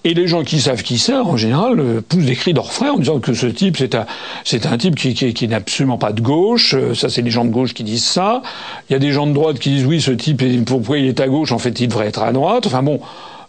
[0.05, 2.99] Et les gens qui savent qui c'est, en général, euh, poussent des cris d'orfraie en
[2.99, 6.75] disant que ce type, c'est un, type qui, qui, qui n'est absolument pas de gauche.
[6.75, 8.43] Euh, ça, c'est les gens de gauche qui disent ça.
[8.91, 11.19] Il y a des gens de droite qui disent oui, ce type, pourquoi il est
[11.19, 12.67] à gauche En fait, il devrait être à droite.
[12.67, 13.01] Enfin bon,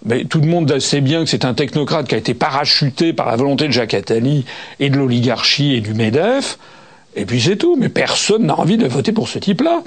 [0.05, 3.27] mais tout le monde sait bien que c'est un technocrate qui a été parachuté par
[3.27, 4.45] la volonté de Jacques Attali
[4.79, 6.59] et de l'oligarchie et du MEDEF.
[7.17, 7.75] Et puis c'est tout.
[7.77, 9.81] Mais personne n'a envie de voter pour ce type-là.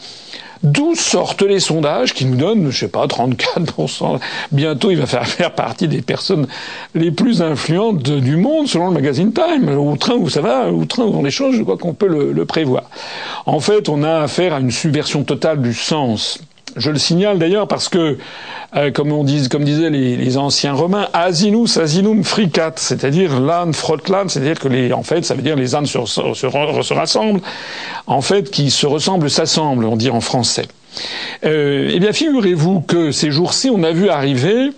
[0.62, 4.18] D'où sortent les sondages qui nous donnent, je sais pas, 34%.
[4.52, 6.46] Bientôt, il va faire, partie des personnes
[6.94, 9.68] les plus influentes du monde, selon le magazine Time.
[9.76, 12.44] Au train où ça va, au train où on échange, je crois qu'on peut le
[12.44, 12.84] prévoir.
[13.46, 16.40] En fait, on a affaire à une subversion totale du sens.
[16.76, 18.18] Je le signale d'ailleurs parce que,
[18.76, 24.58] euh, comme, on disaient les, anciens romains, asinus asinum fricat, c'est-à-dire l'âne frotte l'âne, c'est-à-dire
[24.58, 27.40] que les, en fait, ça veut dire les ânes se, rassemblent,
[28.06, 30.66] en fait, qui se ressemblent s'assemblent, on dit en français.
[31.44, 34.70] Euh, eh bien, figurez-vous que ces jours-ci, on a vu arriver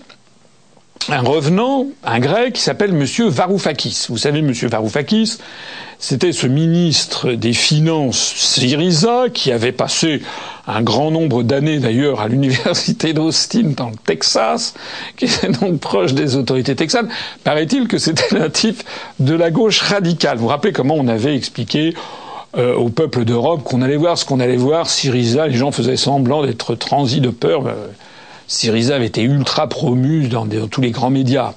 [1.09, 4.07] un revenant, un grec, qui s'appelle Monsieur Varoufakis.
[4.09, 5.39] Vous savez, Monsieur Varoufakis,
[5.99, 10.23] c'était ce ministre des Finances Syriza qui avait passé
[10.67, 14.75] un grand nombre d'années d'ailleurs à l'université d'Austin dans le Texas,
[15.17, 17.09] qui était donc proche des autorités texanes.
[17.43, 18.83] Paraît-il que c'était un type
[19.19, 20.37] de la gauche radicale.
[20.37, 21.95] Vous vous rappelez comment on avait expliqué
[22.57, 24.89] euh, au peuple d'Europe qu'on allait voir ce qu'on allait voir.
[24.89, 27.67] Syriza, les gens faisaient semblant d'être transis de peur.
[27.67, 27.89] Euh,
[28.49, 31.53] Syriza avait été ultra promu dans, tous les grands médias.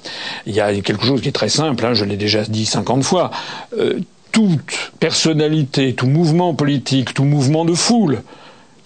[0.46, 3.04] Il y a quelque chose qui est très simple, hein, je l'ai déjà dit 50
[3.04, 3.32] fois.
[3.78, 4.00] Euh,
[4.32, 8.22] toute personnalité, tout mouvement politique, tout mouvement de foule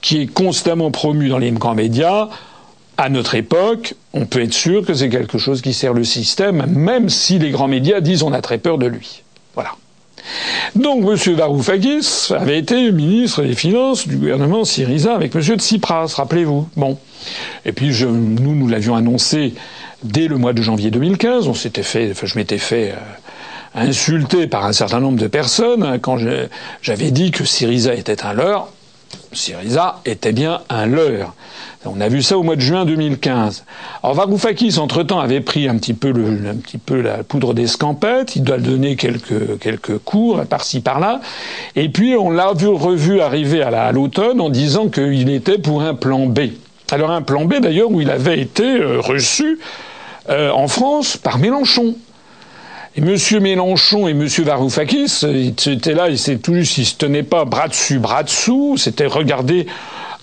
[0.02, 2.30] qui est constamment promu dans les grands médias,
[2.98, 6.66] à notre époque, on peut être sûr que c'est quelque chose qui sert le système,
[6.68, 9.24] même si les grands médias disent on a très peur de lui.
[9.56, 9.72] Voilà.
[10.76, 11.36] Donc M.
[11.36, 15.42] Varoufakis avait été ministre des Finances du gouvernement Syriza avec M.
[15.42, 16.68] Tsipras, rappelez-vous.
[16.76, 16.98] Bon.
[17.66, 19.54] Et puis nous, nous l'avions annoncé
[20.04, 21.48] dès le mois de janvier 2015.
[21.48, 22.96] On s'était fait, je m'étais fait euh,
[23.76, 26.18] insulté par un certain nombre de personnes quand
[26.82, 28.70] j'avais dit que Syriza était un leurre.
[29.36, 31.34] Syriza était bien un leurre.
[31.86, 33.64] On a vu ça au mois de juin 2015.
[34.02, 38.36] Alors Varoufakis, entre-temps, avait pris un petit peu, le, un petit peu la poudre d'escampette.
[38.36, 41.22] Il doit donner quelques, quelques cours par-ci par-là.
[41.76, 45.94] Et puis on l'a vu revu arriver à l'automne en disant qu'il était pour un
[45.94, 46.40] plan B.
[46.92, 49.60] Alors un plan B d'ailleurs où il avait été euh, reçu
[50.30, 51.96] euh, en France par Mélenchon.
[52.98, 53.18] Et M.
[53.42, 54.26] Mélenchon et M.
[54.26, 58.78] Varoufakis, ils étaient là, ils s'étaient tous, ils se tenaient pas bras dessus, bras dessous,
[58.78, 59.68] c'était regardé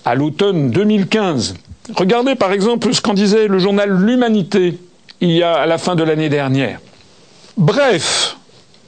[0.04, 1.54] à l'automne 2015.
[1.94, 4.78] Regardez par exemple ce qu'en disait le journal L'Humanité
[5.20, 6.80] il y a à la fin de l'année dernière.
[7.58, 8.36] Bref,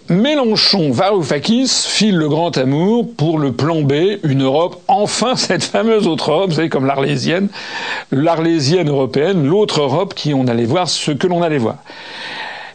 [0.09, 3.93] Mélenchon, Varoufakis file le grand amour pour le plan B,
[4.23, 7.49] une Europe, enfin cette fameuse autre Europe, vous savez, comme l'Arlésienne,
[8.11, 11.77] l'Arlésienne européenne, l'autre Europe qui on allait voir ce que l'on allait voir.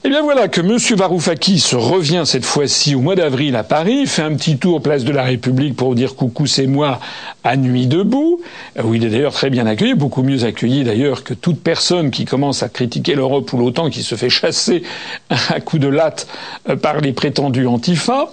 [0.06, 0.78] Eh bien voilà que M.
[0.98, 5.12] Varoufakis revient cette fois-ci au mois d'avril à Paris, fait un petit tour place de
[5.12, 7.02] la République pour dire coucou c'est moi
[7.44, 8.40] à Nuit debout,
[8.82, 12.24] où il est d'ailleurs très bien accueilli, beaucoup mieux accueilli d'ailleurs que toute personne qui
[12.24, 14.84] commence à critiquer l'Europe ou l'OTAN qui se fait chasser
[15.30, 16.28] à coups de latte
[16.70, 18.32] euh, par les prétendus antifa.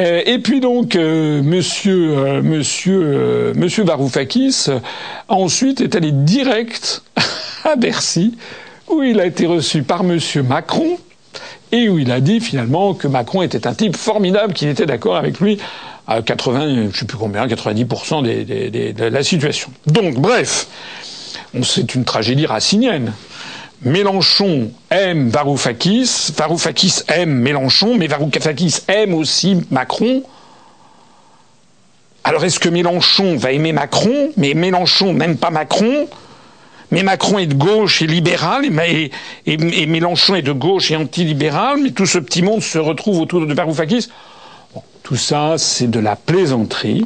[0.00, 4.66] Euh, et puis donc euh, monsieur monsieur monsieur Varoufakis
[5.28, 7.04] ensuite est allé direct
[7.64, 8.34] à Bercy
[8.88, 10.18] où il a été reçu par M.
[10.48, 10.98] Macron
[11.72, 15.16] et où il a dit finalement que Macron était un type formidable, qu'il était d'accord
[15.16, 15.58] avec lui
[16.06, 19.70] à 80, je sais plus combien, 90% des, des, de la situation.
[19.86, 20.68] Donc, bref,
[21.62, 23.12] c'est une tragédie racinienne.
[23.82, 30.22] Mélenchon aime Varoufakis, Varoufakis aime Mélenchon, mais Varoufakis aime aussi Macron.
[32.22, 36.06] Alors est-ce que Mélenchon va aimer Macron, mais Mélenchon n'aime pas Macron?
[36.94, 41.90] Mais Macron est de gauche et libéral, et, Mélenchon est de gauche et anti-libéral, mais
[41.90, 44.10] tout ce petit monde se retrouve autour de Varoufakis.
[45.02, 47.04] tout ça, c'est de la plaisanterie.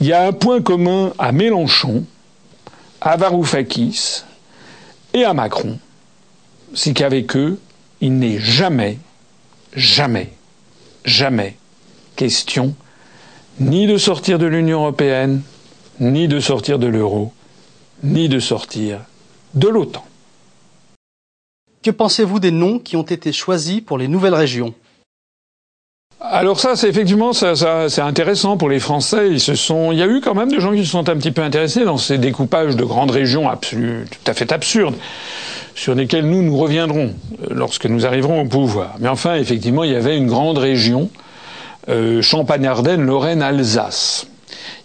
[0.00, 2.04] Il y a un point commun à Mélenchon,
[3.00, 4.22] à Varoufakis
[5.12, 5.80] et à Macron,
[6.72, 7.58] c'est qu'avec eux,
[8.00, 8.98] il n'est jamais,
[9.74, 10.30] jamais,
[11.04, 11.56] jamais
[12.14, 12.76] question
[13.58, 15.42] ni de sortir de l'Union européenne,
[15.98, 17.32] ni de sortir de l'euro,
[18.02, 19.00] ni de sortir
[19.54, 20.04] de l'OTAN.
[21.82, 24.74] Que pensez-vous des noms qui ont été choisis pour les nouvelles régions?
[26.20, 27.54] Alors ça, c'est effectivement ça,
[27.88, 29.30] c'est intéressant pour les Français.
[29.30, 31.16] Ils se sont, il y a eu quand même des gens qui se sont un
[31.16, 34.96] petit peu intéressés dans ces découpages de grandes régions absolues, tout à fait absurdes,
[35.74, 38.96] sur lesquelles nous nous reviendrons euh, lorsque nous arriverons au pouvoir.
[38.98, 41.08] Mais enfin, effectivement, il y avait une grande région,
[41.88, 44.26] euh, Champagne-Ardenne, Lorraine, Alsace.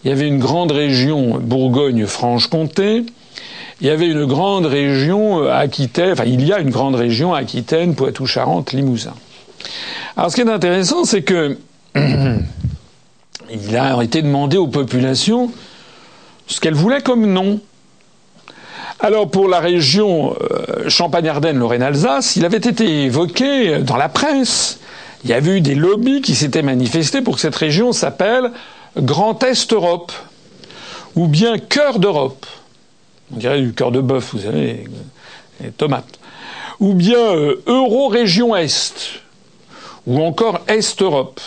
[0.03, 3.05] Il y avait une grande région Bourgogne-Franche-Comté.
[3.81, 7.33] Il y avait une grande région euh, Aquitaine, enfin il y a une grande région
[7.33, 9.13] Aquitaine, Poitou-Charentes, Limousin.
[10.15, 11.57] Alors ce qui est intéressant, c'est que
[11.95, 15.51] il a été demandé aux populations
[16.47, 17.59] ce qu'elles voulaient comme nom.
[19.01, 24.79] Alors pour la région euh, Champagne-Ardenne, Lorraine-Alsace, il avait été évoqué dans la presse.
[25.23, 28.51] Il y avait eu des lobbies qui s'étaient manifestés pour que cette région s'appelle
[28.97, 30.11] Grand Est Europe
[31.15, 32.45] ou bien Cœur d'Europe.
[33.33, 34.85] On dirait du cœur de bœuf, vous savez,
[35.61, 36.19] les tomates.
[36.79, 39.21] Ou bien euh, Euro-Région Est
[40.05, 41.41] ou encore Est-Europe,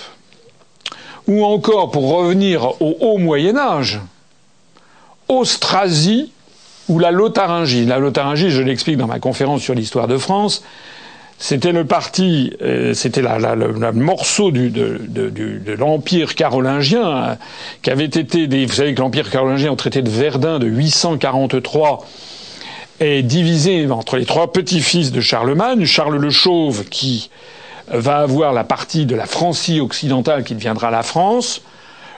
[1.27, 4.01] ou encore, pour revenir au haut Moyen Âge,
[5.29, 6.33] Austrasie
[6.89, 7.85] ou la Lotharingie.
[7.85, 10.65] La Lotharingie, je l'explique dans ma conférence sur l'histoire de France,
[11.41, 17.35] c'était le parti, euh, c'était la, le morceau du, de, de, l'empire carolingien euh,
[17.81, 22.05] qui avait été, des, vous savez que l'empire carolingien au traité de Verdun de 843
[22.99, 27.31] est divisé entre les trois petits-fils de Charlemagne, Charles le Chauve qui
[27.87, 31.63] va avoir la partie de la Francie occidentale qui deviendra la France,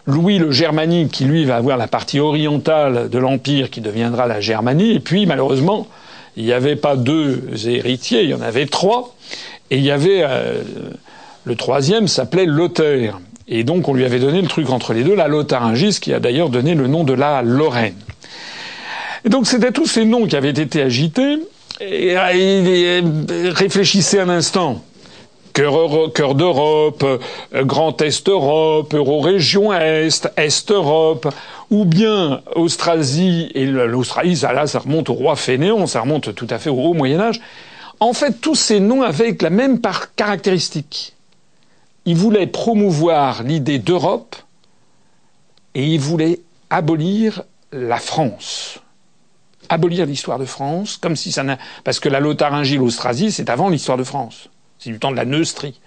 [0.07, 4.41] Louis le Germanique qui lui va avoir la partie orientale de l'Empire qui deviendra la
[4.41, 5.87] Germanie, et puis malheureusement,
[6.37, 9.15] il n'y avait pas deux héritiers, il y en avait trois,
[9.71, 10.63] et il y avait euh,
[11.45, 13.21] le troisième s'appelait Lothaire.
[13.49, 16.13] Et donc on lui avait donné le truc entre les deux, la Lotharingie, ce qui
[16.13, 17.97] a d'ailleurs donné le nom de la Lorraine.
[19.25, 21.39] Et donc c'était tous ces noms qui avaient été agités.
[21.81, 23.03] Et, et
[23.51, 24.85] réfléchissez un instant.
[25.53, 31.33] Cœur, d'Europe, euh, Grand Est Europe, Euro-Région Est, Est Europe,
[31.71, 36.71] ou bien Austrasie, et l'Australie, ça remonte au roi Fénéon, ça remonte tout à fait
[36.71, 37.41] au haut Moyen-Âge.
[38.01, 39.81] En fait, tous ces noms avaient la même
[40.17, 41.15] caractéristique.
[42.07, 44.37] Ils voulaient promouvoir l'idée d'Europe
[45.75, 48.79] et ils voulaient abolir la France.
[49.69, 51.59] Abolir l'histoire de France, comme si ça n'a...
[51.85, 54.49] Parce que la Lotharingie, l'Austrasie, c'est avant l'histoire de France.
[54.81, 55.79] C'est du temps de la neustrie.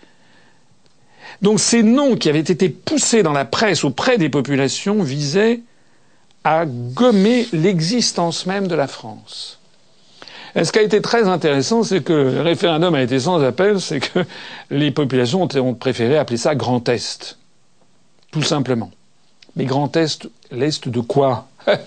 [1.42, 5.62] Donc ces noms qui avaient été poussés dans la presse auprès des populations visaient
[6.44, 9.60] à gommer l'existence même de la France.
[10.56, 13.82] Et ce qui a été très intéressant, c'est que le référendum a été sans appel,
[13.82, 14.20] c'est que
[14.70, 17.38] les populations ont préféré appeler ça Grand Est.
[18.32, 18.92] Tout simplement.
[19.56, 21.48] Mais Grand Est, l'Est de quoi?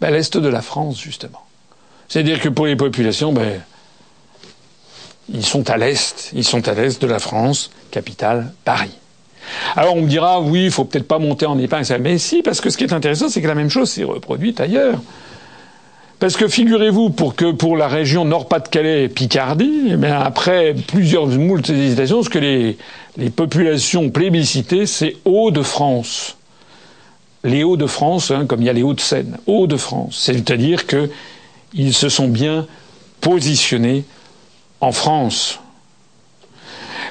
[0.00, 1.46] Ben, L'Est de la France, justement.
[2.08, 3.62] C'est-à-dire que pour les populations, ben,
[5.32, 8.98] ils sont à l'est, ils sont à l'est de la France, capitale Paris.
[9.76, 12.60] Alors on me dira oui, il faut peut-être pas monter en épingle, mais si, parce
[12.60, 15.00] que ce qui est intéressant, c'est que la même chose s'est reproduite ailleurs.
[16.18, 21.68] Parce que figurez-vous, pour que pour la région Nord-Pas-de-Calais et Picardie, eh après plusieurs moultes
[21.70, 26.36] hésitations, ce que les, populations plébiscitées, c'est Hauts-de-France.
[27.42, 30.16] Les Hauts-de-France, hein, comme il y a les Hauts-de-Seine, Hauts-de-France.
[30.18, 32.66] C'est-à-dire qu'ils se sont bien
[33.20, 34.04] positionnés
[34.84, 35.60] en France.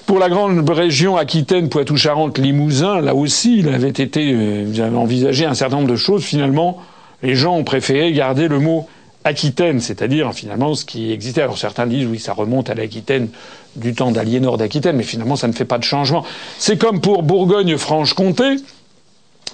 [0.06, 5.54] Pour la grande région Aquitaine, Poitou-Charentes, Limousin, là aussi, il avait été euh, envisagé un
[5.54, 6.24] certain nombre de choses.
[6.24, 6.82] Finalement,
[7.22, 8.88] les gens ont préféré garder le mot
[9.24, 11.42] Aquitaine, c'est-à-dire finalement ce qui existait.
[11.42, 13.30] Alors certains disent oui, ça remonte à l'Aquitaine
[13.78, 16.26] du temps d'Aliénor d'Aquitaine, mais finalement ça ne fait pas de changement.
[16.60, 18.58] C'est comme pour Bourgogne-Franche-Comté,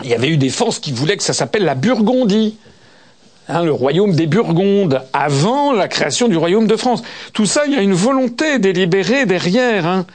[0.04, 2.58] il y avait eu des forces qui voulaient que ça s'appelle la Burgondie.
[3.52, 7.02] Hein, le royaume des Burgondes, avant la création du royaume de France.
[7.34, 9.88] Tout ça, il y a une volonté délibérée derrière.
[9.88, 10.06] Hein.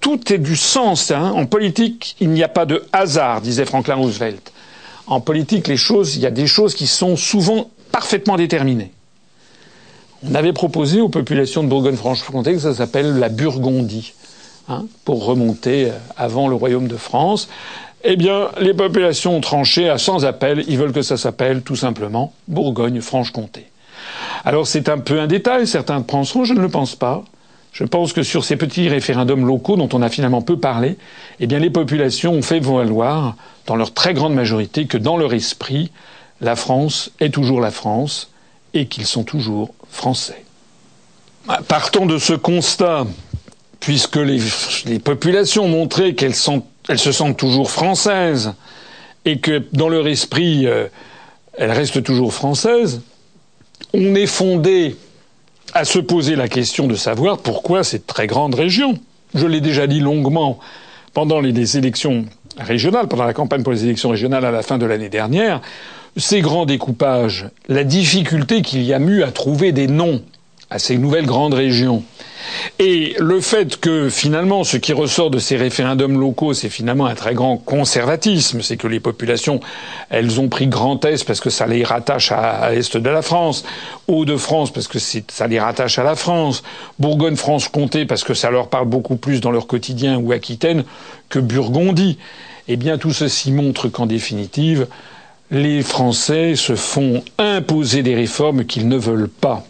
[0.00, 1.12] Tout est du sens.
[1.12, 1.32] Hein.
[1.36, 4.52] En politique, il n'y a pas de hasard, disait Franklin Roosevelt.
[5.06, 8.90] En politique, les choses, il y a des choses qui sont souvent parfaitement déterminées.
[10.28, 14.14] On avait proposé aux populations de Bourgogne-Franche-Comté que ça s'appelle la Burgondie,
[15.04, 17.48] pour remonter avant le royaume de France.
[18.04, 20.64] Eh bien, les populations ont tranché à sans appel.
[20.68, 23.66] Ils veulent que ça s'appelle tout simplement Bourgogne-Franche-Comté.
[24.44, 27.22] Alors c'est un peu un détail, certains penseront, je ne le pense pas.
[27.72, 30.98] Je pense que sur ces petits référendums locaux dont on a finalement peu parlé,
[31.40, 33.36] eh bien les populations ont fait valoir,
[33.66, 35.90] dans leur très grande majorité, que dans leur esprit,
[36.40, 38.30] la France est toujours la France
[38.74, 40.44] et qu'ils sont toujours français.
[41.68, 43.06] Partons de ce constat,
[43.80, 44.40] puisque les,
[44.98, 46.34] populations ont montré qu'elles
[46.96, 48.54] se sentent toujours françaises
[49.24, 50.88] et que dans leur esprit, euh,
[51.56, 53.02] elles restent toujours françaises,
[53.94, 54.96] on est fondé
[55.74, 58.98] à se poser la question de savoir pourquoi cette très grande région.
[59.34, 60.58] Je l'ai déjà dit longuement
[61.14, 62.26] pendant les élections
[62.58, 65.60] régionales, pendant la campagne pour les élections régionales à la fin de l'année dernière,
[66.16, 70.22] ces grands découpages, la difficulté qu'il y a eu à trouver des noms
[70.72, 72.02] à ces nouvelles grandes régions,
[72.78, 77.14] et le fait que finalement ce qui ressort de ces référendums locaux, c'est finalement un
[77.14, 79.60] très grand conservatisme, c'est que les populations,
[80.10, 83.64] elles ont pris Grand Est parce que ça les rattache à, l'Est de la France,
[84.08, 86.62] Hauts-de-France parce que ça les rattache à la France,
[86.98, 90.84] Bourgogne-Franche-Comté parce que ça leur parle beaucoup plus dans leur quotidien ou Aquitaine
[91.28, 92.18] que Burgondie.
[92.68, 94.86] Eh bien tout ceci montre qu'en définitive,
[95.50, 99.64] les Français se font imposer des réformes qu'ils ne veulent pas.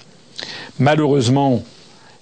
[0.79, 1.63] Malheureusement,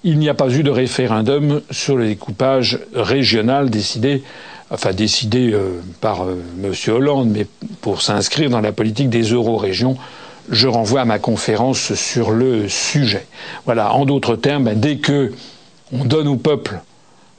[0.02, 4.22] il n'y a pas eu de référendum sur le découpage régional décidé,
[4.70, 6.72] enfin décidé euh, par euh, M.
[6.94, 7.46] Hollande, mais
[7.82, 9.96] pour s'inscrire dans la politique des euro-régions,
[10.48, 13.26] je renvoie à ma conférence sur le sujet.
[13.66, 15.32] Voilà, en d'autres termes, ben, dès que
[15.92, 16.80] on donne au peuple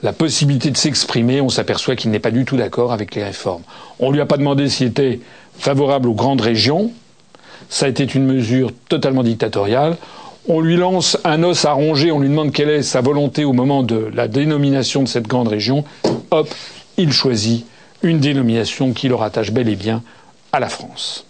[0.04, 3.62] la possibilité de s'exprimer, on s'aperçoit qu'il n'est pas du tout d'accord avec les réformes.
[4.00, 5.20] On ne lui a pas demandé s'il était
[5.58, 6.92] favorable aux grandes régions.
[7.70, 9.98] Ça a été une mesure totalement dictatoriale
[10.48, 13.54] on lui lance un os à ronger, on lui demande quelle est sa volonté au
[13.54, 15.84] moment de la dénomination de cette grande région,
[16.32, 16.50] hop,
[16.98, 17.66] il choisit
[18.02, 20.02] une dénomination qui le rattache bel et bien
[20.52, 21.26] à la France.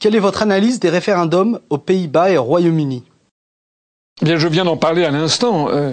[0.00, 3.04] Quelle est votre analyse des référendums aux Pays-Bas et au Royaume-Uni?
[4.20, 5.68] Bien, je viens d'en parler à l'instant.
[5.70, 5.92] Euh,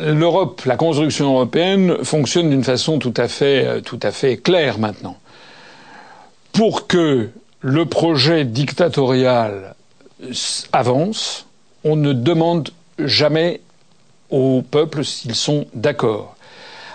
[0.00, 4.78] L'Europe, la construction européenne fonctionne d'une façon tout à fait, euh, tout à fait claire
[4.78, 5.16] maintenant.
[6.52, 7.30] Pour que
[7.60, 9.74] le projet dictatorial
[10.72, 11.46] avance,
[11.84, 13.60] on ne demande jamais
[14.30, 16.36] au peuple s'ils sont d'accord.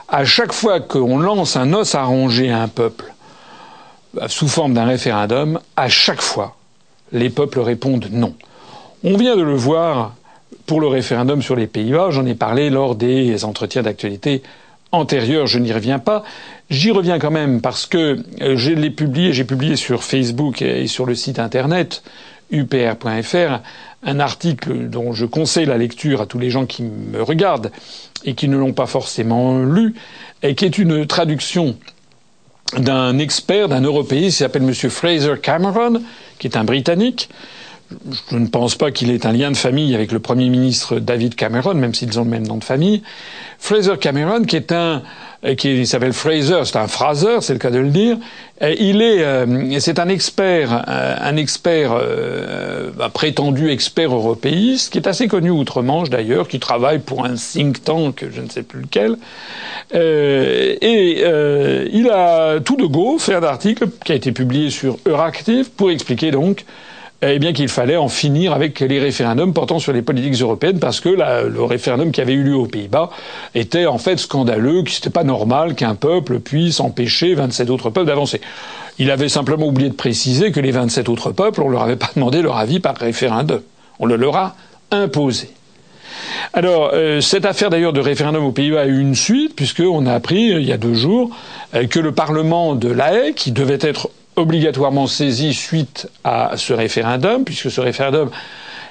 [0.07, 3.13] À chaque fois qu'on lance un os à ronger à un peuple
[4.17, 6.55] euh, sous forme d'un référendum, à chaque fois,
[7.11, 8.33] les peuples répondent non.
[9.03, 10.15] On vient de le voir
[10.65, 14.41] pour le référendum sur les Pays-Bas, j'en ai parlé lors des entretiens d'actualité
[14.91, 16.23] antérieurs, je n'y reviens pas.
[16.69, 18.89] J'y reviens quand même parce que euh, j'ai
[19.43, 22.03] publié sur Facebook et sur le site internet
[22.51, 23.61] upr.fr
[24.03, 27.71] un article dont je conseille la lecture à tous les gens qui me regardent
[28.23, 29.95] et qui ne l'ont pas forcément lu,
[30.41, 31.77] et qui est une traduction
[32.77, 34.73] d'un expert, d'un européiste qui s'appelle M.
[34.73, 36.01] Fraser Cameron,
[36.37, 37.29] qui est un Britannique.
[38.31, 41.35] Je ne pense pas qu'il ait un lien de famille avec le Premier ministre David
[41.35, 43.01] Cameron, même s'ils ont le même nom de famille.
[43.57, 45.01] Fraser Cameron, qui est un
[45.57, 48.17] qui s'appelle Fraser, c'est un phraseur, c'est le cas de le dire.
[48.61, 54.97] Il est, euh, c'est un expert, euh, un expert, euh, un prétendu expert européiste, qui
[54.97, 58.81] est assez connu outre-Manche d'ailleurs, qui travaille pour un think tank, je ne sais plus
[58.81, 59.17] lequel.
[59.93, 61.23] et
[61.93, 65.89] il a tout de go fait un article qui a été publié sur Euractiv pour
[65.89, 66.65] expliquer donc
[67.21, 70.99] eh bien qu'il fallait en finir avec les référendums portant sur les politiques européennes parce
[71.01, 73.09] que le référendum qui avait eu lieu aux Pays-Bas
[73.55, 78.07] était en fait scandaleux, que c'était pas normal qu'un peuple puisse empêcher 27 autres peuples
[78.07, 78.39] d'avancer.
[78.99, 82.09] Il avait simplement oublié de préciser que les 27 autres peuples, on leur avait pas
[82.15, 83.61] demandé leur avis par référendum.
[83.99, 84.55] On le leur a
[84.91, 85.49] imposé.
[86.53, 90.13] Alors, euh, cette affaire d'ailleurs de référendum aux Pays-Bas a eu une suite, puisqu'on a
[90.13, 91.29] appris, euh, il y a deux jours,
[91.75, 96.73] euh, que le Parlement de La Haye, qui devait être obligatoirement saisi suite à ce
[96.73, 98.29] référendum, puisque ce référendum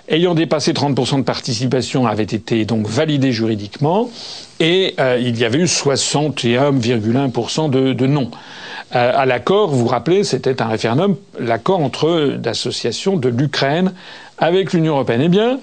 [0.08, 4.08] ayant dépassé 30% de participation avait été donc validé juridiquement,
[4.60, 8.30] et euh, il y avait eu 61,1% de, non.
[8.94, 13.92] Euh, à l'accord, vous vous rappelez, c'était un référendum, l'accord entre l'association de l'Ukraine
[14.38, 15.20] avec l'Union européenne.
[15.24, 15.58] Eh bien,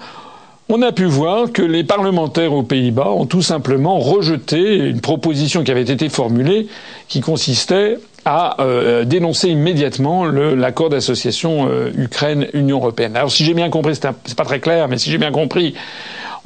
[0.68, 5.64] on a pu voir que les parlementaires aux Pays-Bas ont tout simplement rejeté une proposition
[5.64, 6.68] qui avait été formulée
[7.08, 13.16] qui consistait à euh, dénoncer immédiatement l'accord d'association euh, Ukraine-Union européenne.
[13.16, 15.74] Alors si j'ai bien compris, c'est pas très clair, mais si j'ai bien compris,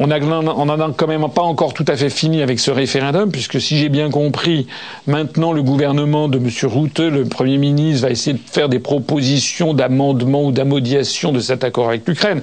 [0.02, 3.60] On n'en a quand même pas encore tout à fait fini avec ce référendum, puisque
[3.60, 4.66] si j'ai bien compris,
[5.06, 6.48] maintenant le gouvernement de M.
[6.62, 11.64] Rutte, le Premier ministre, va essayer de faire des propositions d'amendement ou d'amodiation de cet
[11.64, 12.40] accord avec l'Ukraine.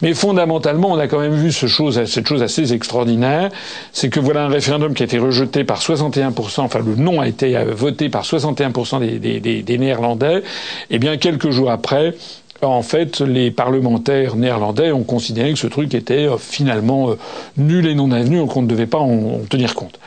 [0.00, 1.98] Mais fondamentalement, on a quand même vu cette chose
[2.42, 3.50] assez extraordinaire,
[3.92, 7.28] c'est que voilà un référendum qui a été rejeté par 61%, enfin le non a
[7.28, 10.42] été euh, voté par 61% des, des, des, des Néerlandais,
[10.88, 12.14] et bien quelques jours après,
[12.62, 17.18] en fait, les parlementaires néerlandais ont considéré que ce truc était euh, finalement euh,
[17.56, 19.98] nul et non avenu, qu'on ne devait pas en tenir compte.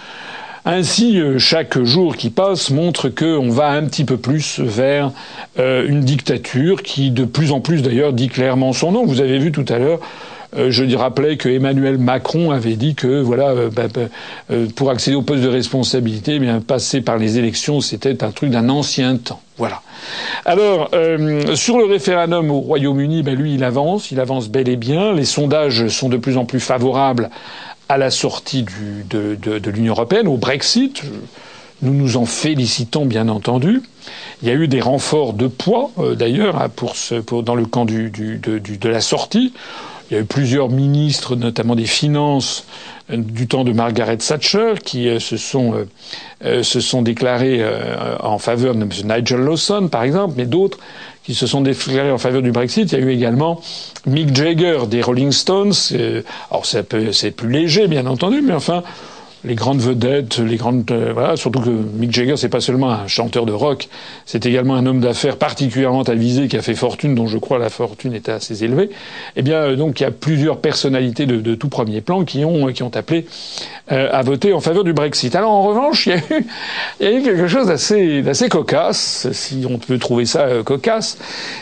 [0.65, 5.11] Ainsi, euh, chaque jour qui passe montre qu'on va un petit peu plus vers
[5.57, 9.05] une dictature qui, de plus en plus d'ailleurs, dit clairement son nom.
[9.05, 9.99] Vous avez vu tout à l'heure
[10.55, 15.43] je rappelais que Emmanuel Macron avait dit que voilà, bah, bah, pour accéder au poste
[15.43, 19.41] de responsabilité, eh bien passer par les élections, c'était un truc d'un ancien temps.
[19.57, 19.81] Voilà.
[20.45, 24.75] Alors, euh, sur le référendum au Royaume-Uni, ben lui, il avance, il avance bel et
[24.75, 25.13] bien.
[25.13, 27.29] Les sondages sont de plus en plus favorables
[27.89, 31.01] à la sortie de, l'Union européenne, au Brexit.
[31.81, 33.81] Nous nous en félicitons, bien entendu.
[34.41, 36.93] Il y a eu des renforts de poids, euh, d'ailleurs, hein, pour
[37.43, 39.53] dans le camp de la sortie.
[40.09, 42.65] Il y a eu plusieurs ministres, notamment des Finances,
[43.11, 45.85] euh, du temps de Margaret Thatcher, qui euh, se sont
[46.45, 47.63] euh, se sont déclarés
[48.19, 48.89] en faveur de M.
[49.05, 50.77] Nigel Lawson, par exemple, mais d'autres
[51.23, 52.91] qui se sont déclarés en faveur du Brexit.
[52.91, 53.59] Il y a eu également
[54.05, 55.73] Mick Jagger des Rolling Stones.
[56.51, 58.83] alors c'est plus léger, bien entendu, mais enfin
[59.47, 63.07] les grandes vedettes, les grandes euh, voilà, surtout que Mick Jagger c'est pas seulement un
[63.07, 63.87] chanteur de rock,
[64.25, 67.69] c'est également un homme d'affaires particulièrement avisé qui a fait fortune, dont je crois la
[67.69, 68.89] fortune était assez élevée.
[69.37, 72.67] Eh bien, euh, donc il y a plusieurs personnalités de, tout premier plan qui ont
[72.67, 73.25] qui ont appelé
[73.91, 75.33] euh, à voter en faveur du Brexit.
[75.35, 76.45] Alors en revanche, il y a eu
[76.99, 81.17] il y a eu quelque chose d'assez d'assez cocasse, si on peut trouver ça cocasse,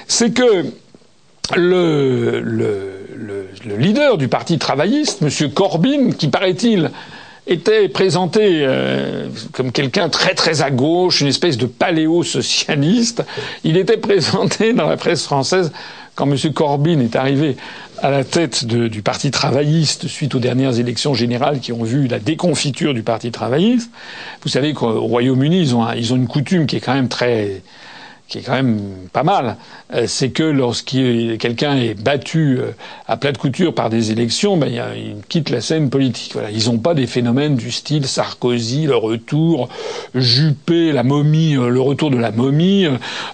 [0.08, 0.66] c'est que
[1.56, 5.52] le, le, le, le, leader du parti travailliste, M.
[5.52, 6.90] Corbyn, qui paraît-il
[7.48, 13.24] était présenté euh, comme quelqu'un très très à gauche, une espèce de paléo-socialiste.
[13.64, 15.72] Il était présenté dans la presse française
[16.16, 16.54] quand M.
[16.54, 17.58] Corbyn est arrivé
[18.02, 22.20] à la tête du Parti travailliste suite aux dernières élections générales qui ont vu la
[22.20, 23.89] déconfiture du Parti travailliste.
[24.43, 27.62] Vous savez qu'au Royaume-Uni, ils ont, ils ont une coutume qui est quand même très
[28.28, 28.80] qui est quand même
[29.13, 29.57] pas mal,
[29.93, 32.71] euh, c'est que lorsqu'il quelqu'un est battu euh,
[33.07, 36.34] à plat de couture par des élections, ben, il, quitte la scène politique.
[36.34, 36.49] Voilà.
[36.49, 39.69] Ils n'ont pas des phénomènes du style Sarkozy, le retour,
[40.15, 42.88] Juppé, la momie, euh, le retour de la momie.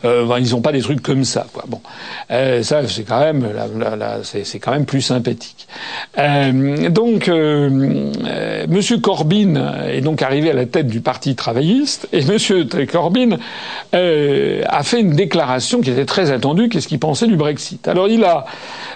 [0.03, 1.47] Euh, ils n'ont pas des trucs comme ça.
[1.53, 1.63] Quoi.
[1.67, 1.81] Bon,
[2.31, 3.47] euh, ça c'est quand même,
[4.23, 5.67] c'est quand même plus sympathique.
[6.17, 9.55] donc, Monsieur Corbyn
[9.87, 13.37] est donc arrivé à la tête du Parti travailliste et Monsieur Corbyn
[13.93, 17.87] a a fait une déclaration qui était très attendue, qu'est-ce qu'il pensait du Brexit?
[17.87, 18.47] Alors il a,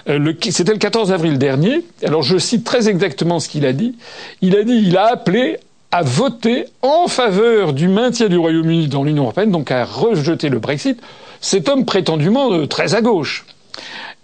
[0.08, 3.94] euh, c'était le 14 avril dernier, alors je cite très exactement ce qu'il a dit,
[4.42, 5.58] il a dit, il a appelé
[5.92, 10.58] à voter en faveur du maintien du Royaume-Uni dans l'Union européenne, donc à rejeter le
[10.58, 11.00] Brexit,
[11.40, 13.46] cet homme prétendument euh, très à gauche.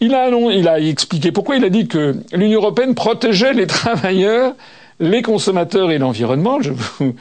[0.00, 4.54] Il a, il a expliqué pourquoi il a dit que l'Union européenne protégeait les travailleurs,
[4.98, 6.60] les consommateurs et l'environnement.
[6.60, 7.14] Je vous,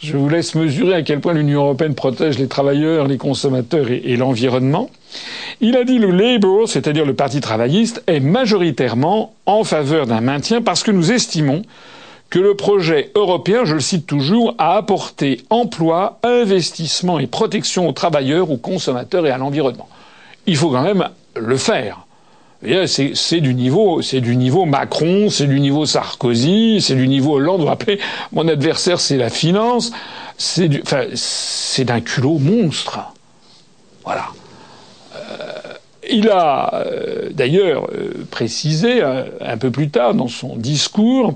[0.00, 4.16] je vous laisse mesurer à quel point l'Union européenne protège les travailleurs, les consommateurs et,
[4.16, 4.90] l'environnement.
[5.60, 10.62] Il a dit le Labour, c'est-à-dire le Parti travailliste, est majoritairement en faveur d'un maintien
[10.62, 11.62] parce que nous estimons
[12.30, 17.92] que le projet européen, je le cite toujours, a apporté emploi, investissement et protection aux
[17.92, 19.88] travailleurs, aux consommateurs et à l'environnement.
[20.46, 22.07] Il faut quand même le faire.
[22.62, 27.62] C'est du niveau, c'est du niveau Macron, c'est du niveau Sarkozy, c'est du niveau Hollande.
[27.62, 28.00] Rappelez,
[28.32, 29.92] mon adversaire, c'est la finance.
[30.36, 32.98] C'est du, enfin, c'est d'un culot monstre.
[34.04, 34.26] Voilà.
[35.14, 35.58] Euh,
[36.10, 41.34] il a euh, d'ailleurs euh, précisé euh, un peu plus tard dans son discours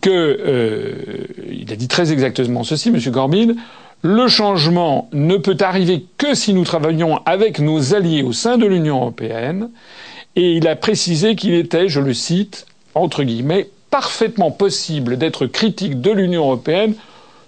[0.00, 3.00] que il a dit très exactement ceci, M.
[3.12, 3.54] Corbyn.
[4.02, 8.66] Le changement ne peut arriver que si nous travaillons avec nos alliés au sein de
[8.66, 9.70] l'Union européenne
[10.36, 16.00] et il a précisé qu'il était, je le cite, entre guillemets, parfaitement possible d'être critique
[16.00, 16.94] de l'Union européenne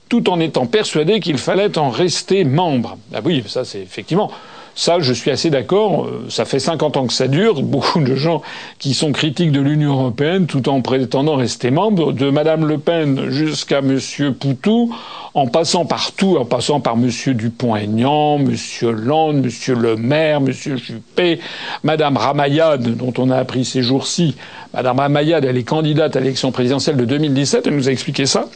[0.08, 2.96] tout en étant persuadé qu'il fallait en rester membre.
[3.12, 4.30] Ah oui, ça c'est effectivement
[4.78, 6.04] ça, je suis assez d'accord.
[6.04, 7.62] Euh, ça fait 50 ans que ça dure.
[7.62, 8.42] Beaucoup de gens
[8.78, 13.30] qui sont critiques de l'Union européenne tout en prétendant rester membres, de Madame Le Pen
[13.30, 14.94] jusqu'à Monsieur Poutou,
[15.32, 20.76] en passant par tout, en passant par Monsieur Dupont-Aignan, Monsieur Land, Monsieur Le Maire, Monsieur
[20.76, 21.40] Juppé,
[21.82, 24.36] Madame Ramayad, dont on a appris ces jours-ci.
[24.74, 27.66] Madame Ramayad, elle est candidate à l'élection présidentielle de 2017.
[27.66, 28.50] Elle nous a expliqué ça.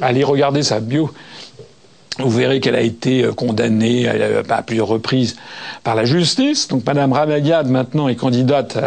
[0.00, 1.10] Allez regarder sa bio
[2.22, 5.36] Vous verrez qu'elle a été euh, condamnée à plusieurs reprises
[5.82, 6.68] par la justice.
[6.68, 8.78] Donc Madame Ramayad maintenant est candidate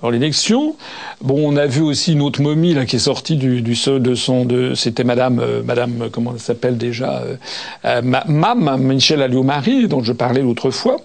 [0.00, 0.76] pour l'élection.
[1.20, 4.14] Bon, on a vu aussi une autre momie là qui est sortie du, du de
[4.14, 7.22] son de c'était Madame Madame comment elle s'appelle déjà
[7.84, 10.98] euh, Mam Michel Alliot-Marie dont je parlais l'autre fois.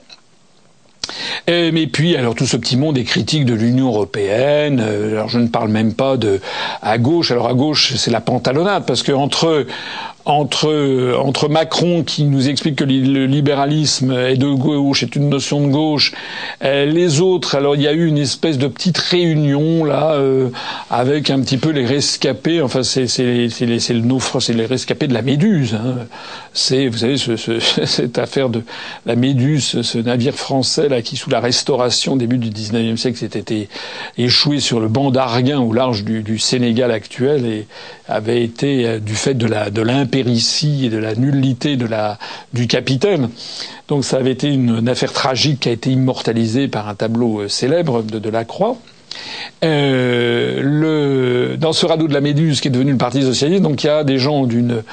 [1.47, 4.79] Et, mais puis, alors tout ce petit monde est critique de l'Union européenne.
[4.79, 6.39] Alors je ne parle même pas de
[6.81, 7.31] à gauche.
[7.31, 9.65] Alors à gauche, c'est la pantalonnade parce que entre
[10.25, 15.67] entre entre Macron qui nous explique que le libéralisme est de gauche, est une notion
[15.67, 16.13] de gauche,
[16.63, 17.55] euh, les autres.
[17.55, 20.49] Alors il y a eu une espèce de petite réunion là euh,
[20.89, 22.61] avec un petit peu les rescapés.
[22.61, 23.79] Enfin c'est c'est c'est le
[24.39, 25.73] c'est les rescapés de la Méduse.
[25.75, 26.05] Hein.
[26.53, 28.63] C'est vous savez ce, ce, cette affaire de
[29.05, 33.67] la Méduse, ce navire français là qui sous la Restauration début du 19e siècle s'était
[34.17, 37.67] échoué sur le banc d'Arguin au large du, du Sénégal actuel et
[38.07, 39.81] avait été euh, du fait de la de
[40.13, 42.17] et de la nullité de la
[42.53, 43.29] du capitaine.
[43.87, 47.47] Donc ça avait été une, affaire tragique qui a été immortalisée par un tableau euh,
[47.47, 48.77] célèbre de, de la Croix.
[49.63, 53.83] Euh, le, dans ce radeau de la Méduse qui est devenu le Parti socialiste, donc
[53.83, 54.83] il y a des gens d'une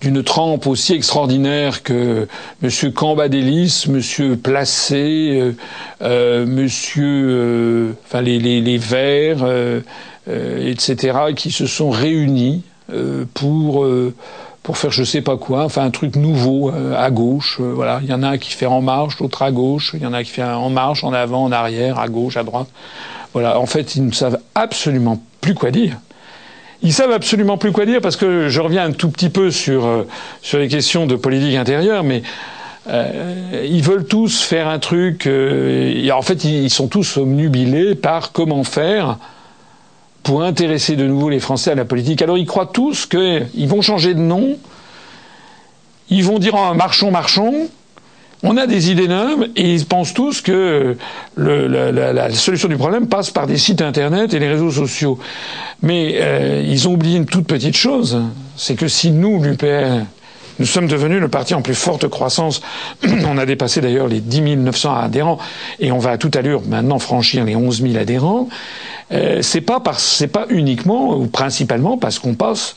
[0.00, 2.26] d'une trempe aussi extraordinaire que
[2.62, 5.52] Monsieur Cambadélis, Monsieur Placé, euh,
[6.02, 9.44] euh, Monsieur, enfin les, les, les Verts,
[10.28, 12.62] euh, etc., qui se sont réunis
[12.92, 14.14] euh, pour euh,
[14.62, 17.58] pour faire je sais pas quoi, enfin un truc nouveau à gauche.
[17.60, 19.92] voilà, il y en a un qui fait en marche, l'autre à gauche.
[19.94, 22.36] Il y en a un qui fait en marche, en avant, en arrière, à gauche,
[22.36, 22.68] à droite.
[23.32, 25.96] Voilà, en fait, ils ne savent absolument plus quoi dire.
[26.82, 30.06] Ils savent absolument plus quoi dire parce que je reviens un tout petit peu sur
[30.42, 32.22] sur les questions de politique intérieure, mais
[32.88, 35.26] euh, ils veulent tous faire un truc.
[35.26, 39.18] Euh, en fait, ils sont tous omnubilés par comment faire
[40.22, 42.22] pour intéresser de nouveau les Français à la politique.
[42.22, 44.56] Alors ils croient tous qu'ils vont changer de nom,
[46.10, 47.68] ils vont dire oh, marchons, marchons.
[48.44, 50.96] On a des idées neuves et ils pensent tous que
[51.36, 55.18] la, solution du problème passe par des sites internet et les réseaux sociaux.
[55.82, 58.20] Mais euh, ils ont oublié une toute petite chose,
[58.56, 60.04] c'est que si nous, l'UPR,
[60.58, 62.60] nous sommes devenus le parti en plus forte croissance.
[63.26, 65.38] on a dépassé d'ailleurs les 10 900 adhérents
[65.78, 68.48] et on va à toute allure maintenant franchir les 11 000 adhérents.
[69.12, 69.82] Euh, c'est pas
[70.50, 72.76] uniquement ou principalement parce qu'on passe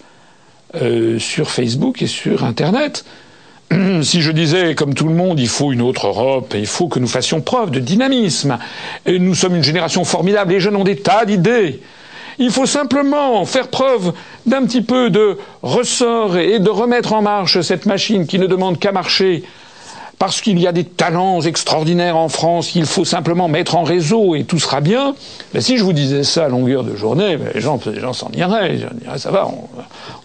[0.82, 3.06] euh, sur Facebook et sur Internet.
[4.04, 7.00] si je disais, comme tout le monde, il faut une autre Europe, il faut que
[7.00, 8.58] nous fassions preuve de dynamisme.
[9.08, 11.82] Nous sommes une génération formidable, les jeunes ont des tas d'idées.
[12.40, 14.14] Il faut simplement faire preuve
[14.46, 18.80] d'un petit peu de ressort et de remettre en marche cette machine qui ne demande
[18.80, 19.44] qu'à marcher
[20.22, 24.36] parce qu'il y a des talents extraordinaires en France, il faut simplement mettre en réseau
[24.36, 25.16] et tout sera bien.
[25.56, 27.80] Mais si je vous disais ça à longueur de journée, ben, les gens,
[28.14, 28.76] s'en iraient.
[28.76, 29.68] Ils ça va, on,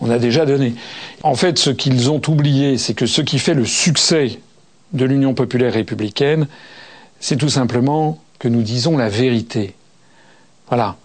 [0.02, 0.74] on a déjà donné.
[1.22, 4.38] En fait, ce qu'ils ont oublié, c'est que ce qui fait le succès
[4.92, 6.46] de l'Union populaire républicaine,
[7.18, 9.74] c'est tout simplement que nous disons la vérité.
[10.68, 10.96] Voilà.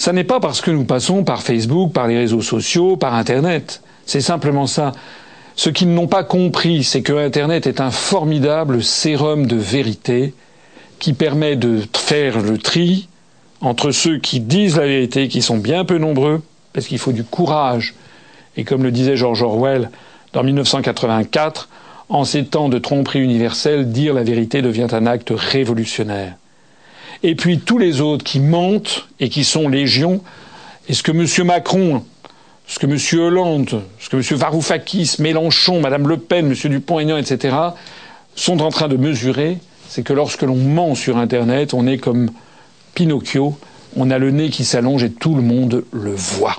[0.00, 3.82] Ça n'est pas parce que nous passons par Facebook, par les réseaux sociaux, par Internet.
[4.06, 4.92] C'est simplement ça.
[5.56, 10.32] Ce qu'ils n'ont pas compris, c'est que Internet est un formidable sérum de vérité
[11.00, 13.10] qui permet de faire le tri
[13.60, 16.40] entre ceux qui disent la vérité, qui sont bien peu nombreux,
[16.72, 17.92] parce qu'il faut du courage.
[18.56, 19.90] Et comme le disait George Orwell
[20.32, 21.68] dans 1984,
[22.08, 26.36] en ces temps de tromperie universelle, dire la vérité devient un acte révolutionnaire
[27.22, 30.22] et puis tous les autres qui mentent et qui sont légion.
[30.88, 31.46] est ce que M.
[31.46, 32.04] Macron,
[32.66, 33.20] ce que M.
[33.20, 34.22] Hollande, ce que M.
[34.38, 36.70] Varoufakis, Mélenchon, Mme Le Pen, M.
[36.70, 37.56] Dupont-Aignan, etc.,
[38.34, 39.58] sont en train de mesurer,
[39.88, 42.30] c'est que lorsque l'on ment sur Internet, on est comme
[42.94, 43.58] Pinocchio,
[43.96, 46.56] on a le nez qui s'allonge et tout le monde le voit.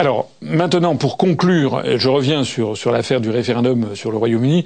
[0.00, 4.64] Alors maintenant, pour conclure, je reviens sur, sur l'affaire du référendum sur le Royaume-Uni,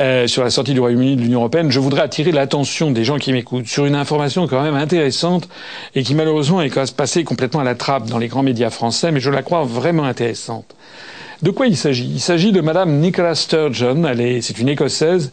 [0.00, 1.70] euh, sur la sortie du Royaume-Uni de l'Union européenne.
[1.70, 5.48] Je voudrais attirer l'attention des gens qui m'écoutent sur une information quand même intéressante
[5.94, 9.20] et qui malheureusement est passée complètement à la trappe dans les grands médias français, mais
[9.20, 10.74] je la crois vraiment intéressante.
[11.42, 12.10] De quoi il s'agit?
[12.12, 14.04] Il s'agit de Madame Nicola Sturgeon.
[14.04, 15.30] Elle est, c'est une Écossaise.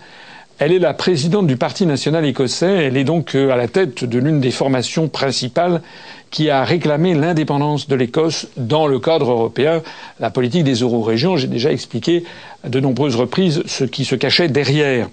[0.61, 2.85] Elle est la présidente du Parti national écossais.
[2.85, 5.81] Elle est donc euh, à la tête de l'une des formations principales
[6.29, 9.81] qui a réclamé l'indépendance de l'Écosse dans le cadre européen,
[10.19, 11.35] la politique des euro-régions.
[11.35, 12.25] J'ai déjà expliqué
[12.63, 15.09] à de nombreuses reprises ce qui se cachait derrière.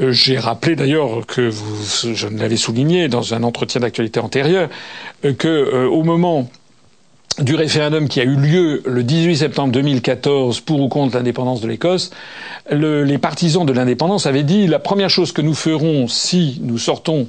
[0.00, 4.70] Euh, j'ai rappelé d'ailleurs que vous, je l'avais souligné dans un entretien d'actualité antérieur,
[5.26, 6.48] euh, que au moment
[7.38, 11.68] du référendum qui a eu lieu le 18 septembre 2014 pour ou contre l'indépendance de
[11.68, 12.10] l'Écosse,
[12.70, 16.78] le, les partisans de l'indépendance avaient dit la première chose que nous ferons si nous
[16.78, 17.28] sortons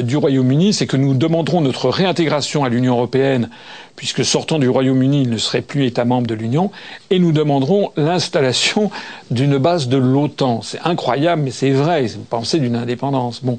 [0.00, 3.48] du Royaume-Uni, c'est que nous demanderons notre réintégration à l'Union européenne,
[3.96, 6.70] puisque sortant du Royaume-Uni, il ne serait plus État membre de l'Union,
[7.10, 8.90] et nous demanderons l'installation
[9.30, 10.62] d'une base de l'OTAN.
[10.62, 12.06] C'est incroyable, mais c'est vrai.
[12.06, 13.42] Vous pensez d'une indépendance.
[13.42, 13.58] Bon,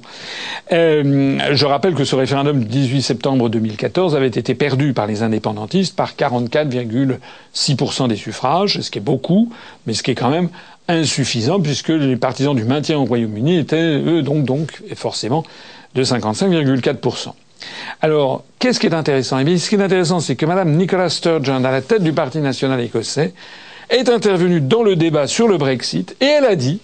[0.72, 5.24] euh, je rappelle que ce référendum du 18 septembre 2014 avait été perdu par les
[5.24, 9.52] indépendantistes par 44,6% des suffrages, ce qui est beaucoup,
[9.88, 10.50] mais ce qui est quand même
[10.88, 15.44] insuffisant puisque les partisans du maintien au Royaume-Uni étaient eux donc donc et forcément
[15.96, 17.34] de 55,4%.
[18.02, 19.40] Alors, qu'est-ce qui est intéressant?
[19.40, 22.14] Eh bien, ce qui est intéressant, c'est que Madame Nicola Sturgeon, à la tête du
[22.14, 23.34] Parti national écossais,
[23.90, 26.80] est intervenue dans le débat sur le Brexit et elle a dit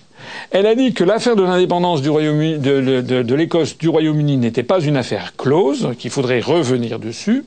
[0.52, 5.36] elle a dit que l'affaire de l'indépendance de l'Écosse du Royaume-Uni n'était pas une affaire
[5.38, 7.44] close, qu'il faudrait revenir dessus,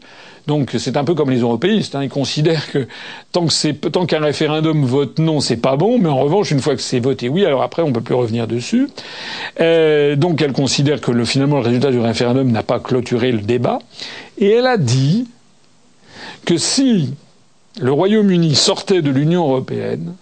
[0.49, 1.95] donc c'est un peu comme les européistes.
[1.95, 2.03] Hein.
[2.03, 2.89] Ils considèrent que
[3.33, 5.99] tant qu'un référendum vote non, c'est pas bon.
[5.99, 8.49] Mais en revanche, une fois que c'est voté oui, alors après on peut plus revenir
[8.49, 8.89] dessus.
[9.61, 13.43] Euh, donc elle considère que le, finalement le résultat du référendum n'a pas clôturé le
[13.43, 13.79] débat.
[14.39, 15.29] Et elle a dit
[16.47, 17.15] que si
[17.79, 20.15] le Royaume-Uni sortait de l'Union européenne,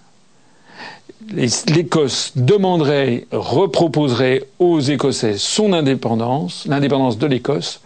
[1.33, 7.81] l'Écosse demanderait, reproposerait aux Écossais son indépendance, l'indépendance de l'Écosse,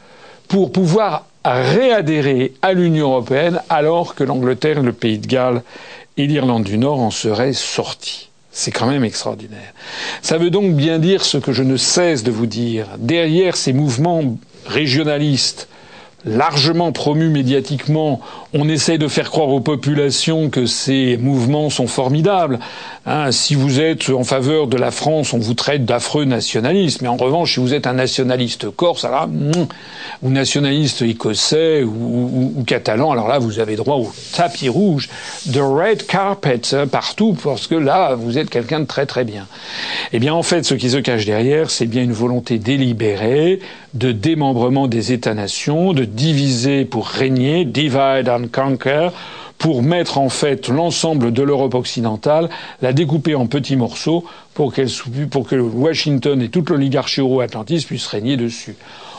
[0.49, 5.62] pour pouvoir réadhérer à l'Union européenne alors que l'Angleterre, le Pays de Galles
[6.16, 8.28] et l'Irlande du Nord en seraient sortis.
[8.53, 9.72] C'est quand même extraordinaire.
[10.22, 12.86] Ça veut donc bien dire ce que je ne cesse de vous dire.
[12.99, 14.36] Derrière ces mouvements
[14.66, 15.68] régionalistes,
[16.25, 18.21] largement promu médiatiquement,
[18.53, 22.59] on essaye de faire croire aux populations que ces mouvements sont formidables.
[23.07, 27.01] Hein, si vous êtes en faveur de la France, on vous traite d'affreux nationalistes.
[27.01, 29.66] Mais en revanche, si vous êtes un nationaliste corse, alors là,
[30.23, 35.09] ou nationaliste écossais ou, ou, catalan, alors là, vous avez droit au tapis rouge,
[35.47, 39.47] de red carpet hein, partout, parce que là, vous êtes quelqu'un de très très bien.
[40.12, 43.61] Eh bien, en fait, ce qui se cache derrière, c'est bien une volonté délibérée
[43.95, 49.09] de démembrement des États-nations, de diviser pour régner, divide and conquer,
[49.59, 52.49] pour mettre en fait l'ensemble de l'Europe occidentale,
[52.80, 54.24] la découper en petits morceaux
[54.55, 54.72] pour,
[55.30, 58.76] pour que Washington et toute l'oligarchie euro-atlantiste puissent régner dessus.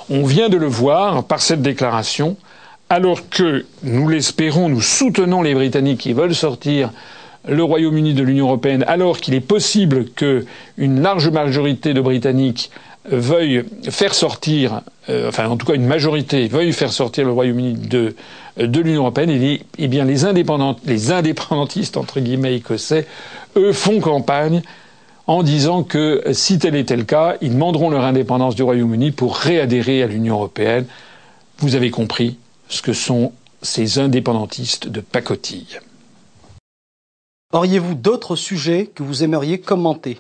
[0.10, 2.38] On vient de le voir par cette déclaration,
[2.90, 6.92] alors que, nous l'espérons, nous soutenons les Britanniques qui veulent sortir
[7.48, 12.72] le Royaume-Uni de l'Union européenne, alors qu'il est possible qu'une large majorité de Britanniques
[13.06, 17.74] veuille faire sortir, euh, enfin en tout cas une majorité veuille faire sortir le Royaume-Uni
[17.74, 18.16] de,
[18.58, 20.24] de l'Union européenne, et, eh bien les,
[20.86, 23.08] les indépendantistes entre guillemets écossais,
[23.56, 24.62] eux font campagne
[25.28, 29.38] en disant que si tel était le cas, ils demanderont leur indépendance du Royaume-Uni pour
[29.38, 30.86] réadhérer à l'Union européenne.
[31.60, 32.38] Vous avez compris
[32.68, 33.32] ce que sont
[33.62, 35.80] ces indépendantistes de pacotille.
[37.54, 40.20] Auriez-vous d'autres sujets que vous aimeriez commenter?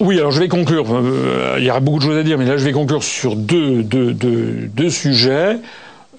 [0.00, 0.86] Oui, alors je vais conclure.
[0.90, 3.36] Euh, il y aura beaucoup de choses à dire, mais là je vais conclure sur
[3.36, 5.58] deux, deux, deux, deux sujets.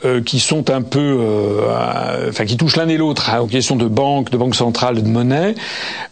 [0.05, 3.77] Euh, qui sont un peu, euh, enfin qui touchent l'un et l'autre hein, aux questions
[3.77, 5.55] de banque, de banque centrale, de monnaie.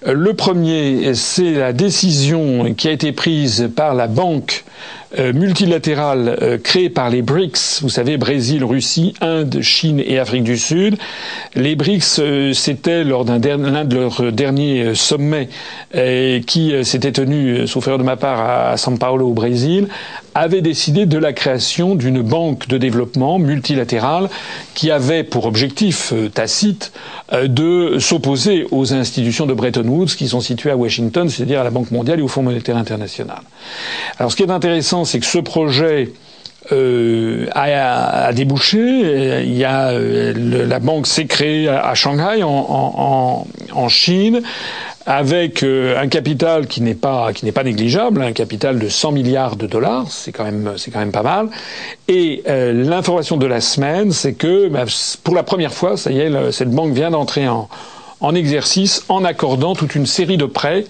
[0.06, 4.64] le premier, c'est la décision qui a été prise par la banque
[5.20, 10.44] euh, multilatérale euh, créée par les BRICS, vous savez, Brésil, Russie, Inde, Chine et Afrique
[10.44, 10.98] du Sud.
[11.54, 15.50] Les BRICS, euh, c'était lors d'un l'un de leurs derniers sommets
[16.48, 19.88] qui s'était tenu, sauf de ma part, à São Paulo au Brésil,
[20.36, 24.30] avait décidé de la création d'une banque de développement multilatérale
[24.74, 26.94] qui avait pour objectif tacite
[27.34, 31.72] de s'opposer aux institutions de Bretton Woods qui sont situées à Washington, c'est-à-dire à la
[31.72, 33.42] Banque mondiale et au Fonds monétaire international.
[34.18, 36.10] Alors ce qui est intéressant, c'est que ce projet
[36.72, 39.42] euh, a, débouché.
[39.44, 40.34] Il y a euh,
[40.68, 43.46] la banque s'est créée à, Shanghai, en,
[43.90, 44.42] Chine,
[45.06, 49.12] avec euh, un capital qui n'est pas qui n'est pas négligeable, un capital de 100
[49.12, 51.50] milliards de dollars, c'est quand même c'est quand même pas mal.
[52.08, 54.86] Et l'information de la semaine, c'est que bah,
[55.24, 57.70] pour la première fois, ça y est, cette banque vient d'entrer en
[58.22, 60.86] en exercice en accordant toute une série de prêts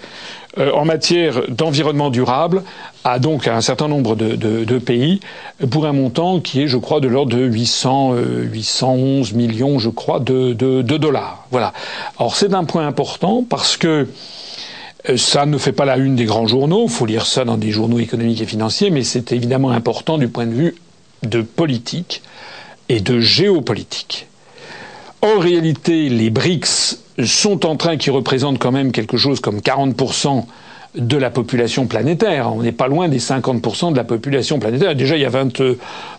[0.58, 2.64] euh, en matière d'environnement durable
[3.04, 5.22] à donc un certain nombre de, pays
[5.70, 8.16] pour un montant qui est, je crois, de l'ordre de 800,
[8.52, 11.48] 811 euh, millions, je crois, de, de dollars.
[11.52, 11.74] Voilà.
[12.20, 14.08] Alors c'est un point important parce que
[15.10, 17.58] euh, ça ne fait pas la une des grands journaux, il faut lire ça dans
[17.58, 20.76] des journaux économiques et financiers, mais c'est évidemment important du point de vue
[21.24, 22.22] de politique
[22.90, 24.28] et de géopolitique.
[25.22, 26.98] En réalité, les BRICS
[27.28, 30.46] sont en train, qui représentent quand même quelque chose comme 40%
[30.96, 32.54] de la population planétaire.
[32.54, 34.96] On n'est pas loin des 50% de la population planétaire.
[34.96, 35.62] Déjà, il y a 20,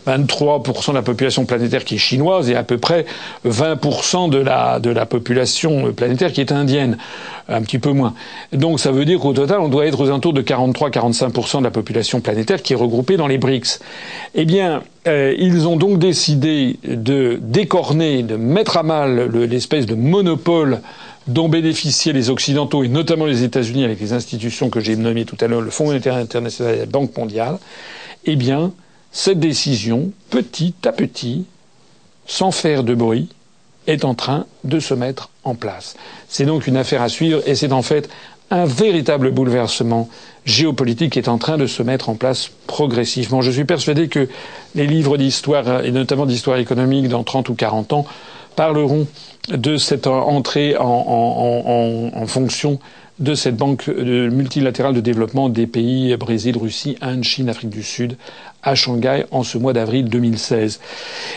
[0.07, 3.05] 23% de la population planétaire qui est chinoise et à peu près
[3.47, 6.97] 20% de la, de la population planétaire qui est indienne.
[7.49, 8.14] Un petit peu moins.
[8.53, 11.70] Donc ça veut dire qu'au total, on doit être aux alentours de 43-45% de la
[11.70, 13.81] population planétaire qui est regroupée dans les BRICS.
[14.35, 19.97] Eh bien, euh, ils ont donc décidé de décorner, de mettre à mal l'espèce de
[19.97, 20.81] monopole
[21.27, 25.37] dont bénéficiaient les Occidentaux et notamment les États-Unis avec les institutions que j'ai nommées tout
[25.41, 27.59] à l'heure, le Fonds monétaire international et la Banque mondiale,
[28.25, 28.73] eh bien,
[29.12, 31.45] cette décision, petit à petit,
[32.27, 33.29] sans faire de bruit,
[33.87, 35.97] est en train de se mettre en place.
[36.29, 38.09] C'est donc une affaire à suivre et c'est en fait
[38.51, 40.09] un véritable bouleversement
[40.45, 43.41] géopolitique qui est en train de se mettre en place progressivement.
[43.41, 44.29] Je suis persuadé que
[44.75, 48.07] les livres d'histoire, et notamment d'histoire économique, dans 30 ou 40 ans,
[48.55, 49.07] parleront
[49.48, 52.78] de cette entrée en, fonction
[53.18, 58.16] de cette banque multilatérale de développement des pays Brésil, Russie, Inde, Chine, Afrique du Sud
[58.62, 60.80] à Shanghai en ce mois d'avril 2016.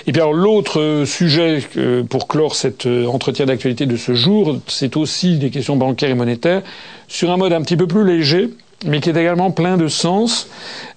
[0.08, 1.64] Et alors l'autre sujet
[2.10, 6.16] pour clore cet euh, entretien d'actualité de ce jour, c'est aussi des questions bancaires et
[6.16, 6.62] monétaires
[7.08, 8.52] sur un mode un petit peu plus léger
[8.86, 10.48] mais qui est également plein de sens.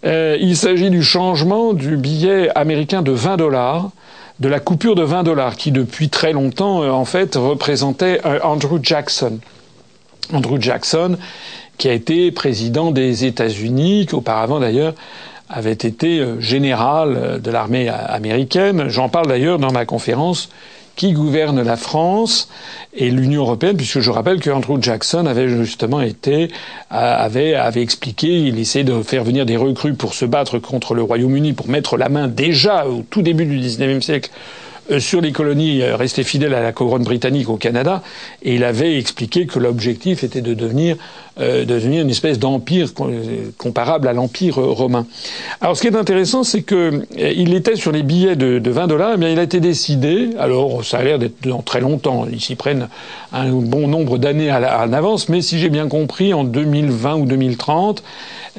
[0.05, 3.91] Euh, il s'agit du changement du billet américain de 20 dollars
[4.41, 8.39] de la coupure de 20 dollars qui depuis très longtemps euh, en fait représentait euh,
[8.43, 9.39] Andrew Jackson.
[10.33, 11.17] Andrew Jackson
[11.77, 14.95] qui a été président des États-Unis, qui auparavant d'ailleurs
[15.49, 18.89] avait été euh, général de l'armée américaine.
[18.89, 20.51] J'en parle d'ailleurs dans ma conférence
[20.99, 22.49] qui gouverne la France
[22.93, 26.51] et l'Union européenne, puisque je rappelle que Andrew Jackson avait justement été
[26.91, 31.03] avait avait expliqué, il essayait de faire venir des recrues pour se battre contre le
[31.03, 34.31] Royaume-Uni, pour mettre la main déjà au tout début du XIXe siècle
[34.91, 38.03] euh, sur les colonies euh, restées fidèles à la couronne britannique au Canada,
[38.43, 40.97] et il avait expliqué que l'objectif était de devenir,
[41.41, 42.89] euh, de devenir une espèce d'empire
[43.57, 45.07] comparable à l'empire romain.
[45.61, 48.87] Alors, ce qui est intéressant, c'est que il était sur les billets de, de 20
[48.87, 49.13] dollars.
[49.15, 50.31] Eh bien, il a été décidé.
[50.39, 52.27] Alors, ça a l'air d'être dans très longtemps.
[52.31, 52.89] Ils s'y prennent
[53.33, 57.27] un bon nombre d'années à, en avance, mais si j'ai bien compris, en 2020 ou
[57.27, 58.03] 2030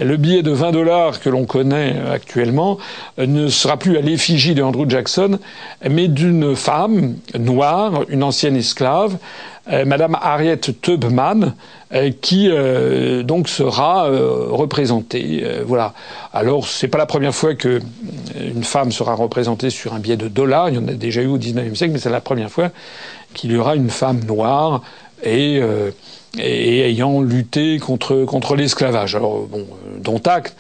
[0.02, 2.78] le billet de 20 dollars que l'on connaît actuellement
[3.20, 5.40] euh, ne sera plus à l'effigie de Andrew Jackson,
[5.90, 11.54] mais d'une femme noire, une ancienne esclave, euh, Madame Harriet Tubman,
[11.94, 12.50] euh, qui
[13.24, 15.44] donc sera représentée.
[15.66, 15.94] voilà.
[16.34, 17.80] Alors c'est pas la première fois que
[18.40, 20.70] une femme sera représentée sur un billet de dollars.
[20.70, 22.70] Il y en a déjà eu au XIXe siècle, mais c'est la première fois
[23.34, 24.82] qu'il y aura une femme noire
[25.24, 25.62] et
[26.38, 29.16] et ayant lutté contre, contre l'esclavage.
[29.16, 30.56] Alors, bon, euh, dont acte,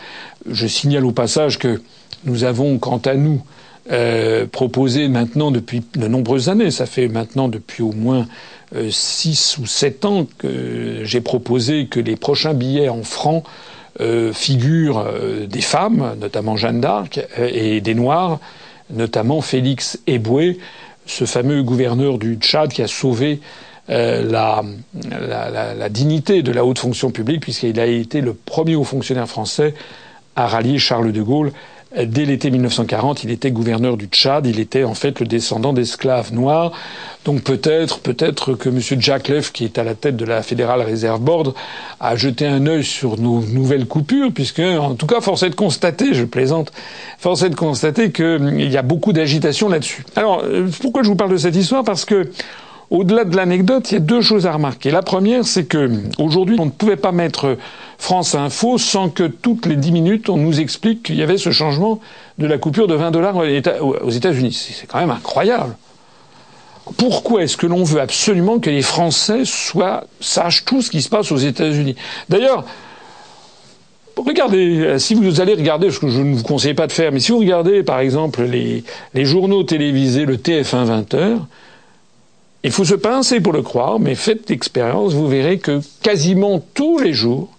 [0.49, 1.81] je signale au passage que
[2.23, 3.41] nous avons, quant à nous,
[3.91, 8.27] euh, proposé maintenant depuis de nombreuses années, ça fait maintenant depuis au moins
[8.75, 13.43] euh, six ou sept ans que j'ai proposé que les prochains billets en francs
[14.01, 18.39] euh, figurent euh, des femmes, notamment Jeanne d'Arc, et des Noirs,
[18.91, 20.59] notamment Félix Eboué,
[21.05, 23.41] ce fameux gouverneur du Tchad qui a sauvé
[23.89, 24.63] euh, la,
[25.19, 29.27] la, la, dignité de la haute fonction publique, puisqu'il a été le premier haut fonctionnaire
[29.27, 29.73] français
[30.35, 31.51] à rallier Charles de Gaulle.
[31.95, 34.45] Dès l'été 1940, il était gouverneur du Tchad.
[34.45, 36.71] Il était en fait le descendant d'esclaves noirs.
[37.25, 38.79] Donc peut-être, peut-être que M.
[39.01, 41.55] Jack Leff, qui est à la tête de la Fédérale Reserve Board,
[41.99, 45.55] a jeté un œil sur nos nouvelles coupures, puisque, en tout cas, force est de
[45.55, 46.71] constater, je plaisante,
[47.17, 50.05] force est de constater qu'il y a beaucoup d'agitation là-dessus.
[50.15, 51.83] Alors, euh, pourquoi je vous parle de cette histoire?
[51.83, 52.29] Parce que
[52.91, 54.91] au-delà de l'anecdote, il y a deux choses à remarquer.
[54.91, 57.57] La première, c'est que aujourd'hui, on ne pouvait pas mettre
[57.97, 61.51] France Info sans que toutes les dix minutes, on nous explique qu'il y avait ce
[61.51, 61.99] changement
[62.37, 64.73] de la coupure de 20 dollars aux États-Unis.
[64.73, 65.75] C'est quand même incroyable.
[66.97, 69.43] Pourquoi est-ce que l'on veut absolument que les Français
[70.19, 71.95] sachent tout ce qui se passe aux États-Unis?
[72.29, 72.65] D'ailleurs,
[74.25, 77.21] Regardez, si vous allez regarder, ce que je ne vous conseille pas de faire, mais
[77.21, 78.83] si vous regardez par exemple les,
[79.25, 81.47] journaux télévisés, le TF1 20 heures,
[82.63, 86.99] il faut se pincer pour le croire, mais faites l'expérience, vous verrez que quasiment tous
[86.99, 87.49] les jours,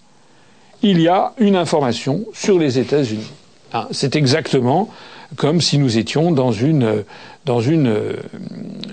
[0.83, 3.31] il y a une information sur les États-Unis.
[3.73, 4.89] Hein, c'est exactement
[5.37, 7.03] comme si nous étions dans une,
[7.45, 8.15] dans une,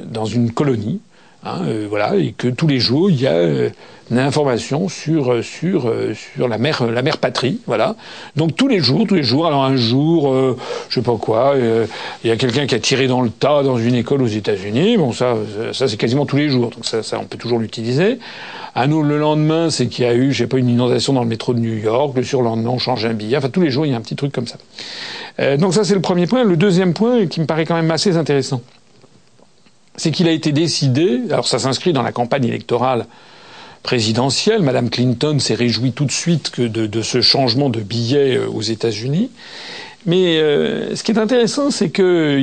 [0.05, 1.01] dans une colonie
[1.45, 3.71] Hein, euh, voilà, et que tous les jours il y a euh,
[4.11, 5.93] une information sur euh, sur
[6.35, 7.95] sur la mère la mère patrie, voilà.
[8.35, 9.47] Donc tous les jours, tous les jours.
[9.47, 10.35] Alors un jour,
[10.89, 11.55] je sais pas quoi,
[12.25, 14.97] il y a quelqu'un qui a tiré dans le tas dans une école aux États-Unis.
[14.97, 15.37] Bon, ça,
[15.73, 18.19] ça c'est quasiment tous les jours, donc ça, ça on peut toujours l'utiliser.
[18.75, 21.23] Un autre le lendemain, c'est qu'il y a eu, je sais pas, une inondation dans
[21.23, 22.13] le métro de New York.
[22.17, 23.37] Le surlendemain, on change un billet.
[23.37, 24.57] Enfin, tous les jours, il y a un petit truc comme ça.
[25.57, 26.45] donc ça, c'est le premier point.
[26.45, 28.61] Le deuxième point, qui me paraît quand même assez intéressant
[29.99, 33.07] c'est qu'il a été décidé, alors ça s'inscrit dans la campagne électorale
[33.83, 34.63] présidentielle.
[34.63, 39.31] Madame Clinton s'est réjouie tout de suite de, ce changement de billet euh, aux États-Unis.
[40.07, 42.41] Mais euh, ce qui est intéressant, c'est que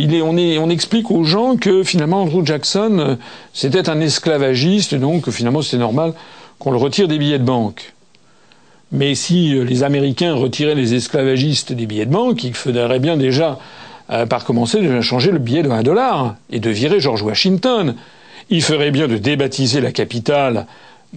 [0.70, 3.16] explique aux gens que finalement Andrew Jackson euh,
[3.54, 6.14] c'était un esclavagiste, donc finalement c'était normal
[6.60, 7.94] qu'on le retire des billets de banque.
[8.92, 13.58] Mais si les Américains retiraient les esclavagistes des billets de banque, il faudrait bien déjà
[14.08, 17.96] par commencer de changer le billet de 1 dollar et de virer George Washington.
[18.50, 20.68] Il ferait bien de débaptiser la capitale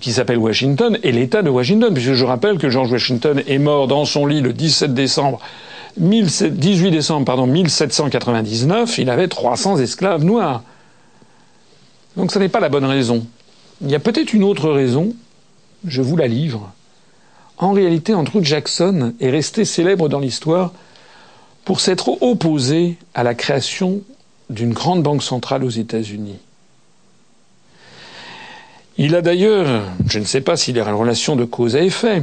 [0.00, 3.88] qui s'appelle Washington et l'État de Washington, puisque je rappelle que George Washington est mort
[3.88, 5.40] dans son lit le 17 décembre
[5.98, 10.62] 18 décembre pardon, 1799, il avait 300 esclaves noirs.
[12.16, 13.26] Donc ce n'est pas la bonne raison.
[13.80, 15.14] Il y a peut-être une autre raison,
[15.86, 16.72] je vous la livre.
[17.58, 20.72] En réalité, Andrew Jackson est resté célèbre dans l'histoire
[21.68, 24.00] pour s'être opposé à la création
[24.48, 26.38] d'une grande banque centrale aux États-Unis.
[28.96, 31.82] Il a d'ailleurs, je ne sais pas s'il y a une relation de cause à
[31.82, 32.22] effet,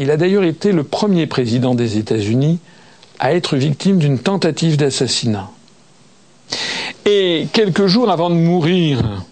[0.00, 2.58] il a d'ailleurs été le premier président des États-Unis
[3.20, 5.48] à être victime d'une tentative d'assassinat.
[7.06, 9.24] Et quelques jours avant de mourir,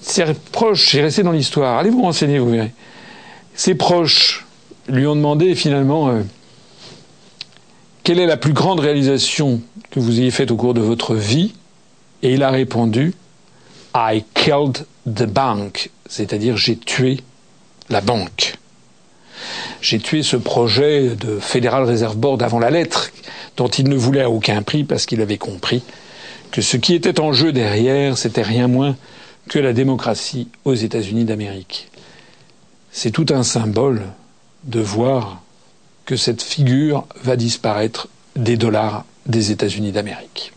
[0.00, 2.72] ses proches, j'ai resté dans l'histoire, allez vous renseigner, vous verrez.
[3.54, 4.46] Ses proches
[4.88, 6.22] lui ont demandé finalement euh,
[8.06, 11.54] quelle est la plus grande réalisation que vous ayez faite au cours de votre vie,
[12.22, 13.14] et il a répondu
[13.96, 17.18] I killed the bank, c'est-à-dire j'ai tué
[17.88, 18.58] la banque.
[19.80, 23.10] J'ai tué ce projet de Federal Reserve Board avant la lettre,
[23.56, 25.82] dont il ne voulait à aucun prix parce qu'il avait compris
[26.52, 28.94] que ce qui était en jeu derrière, c'était rien moins
[29.48, 31.88] que la démocratie aux États-Unis d'Amérique.
[32.92, 34.02] C'est tout un symbole
[34.62, 35.42] de voir
[36.06, 40.52] que cette figure va disparaître des dollars des États-Unis d'Amérique.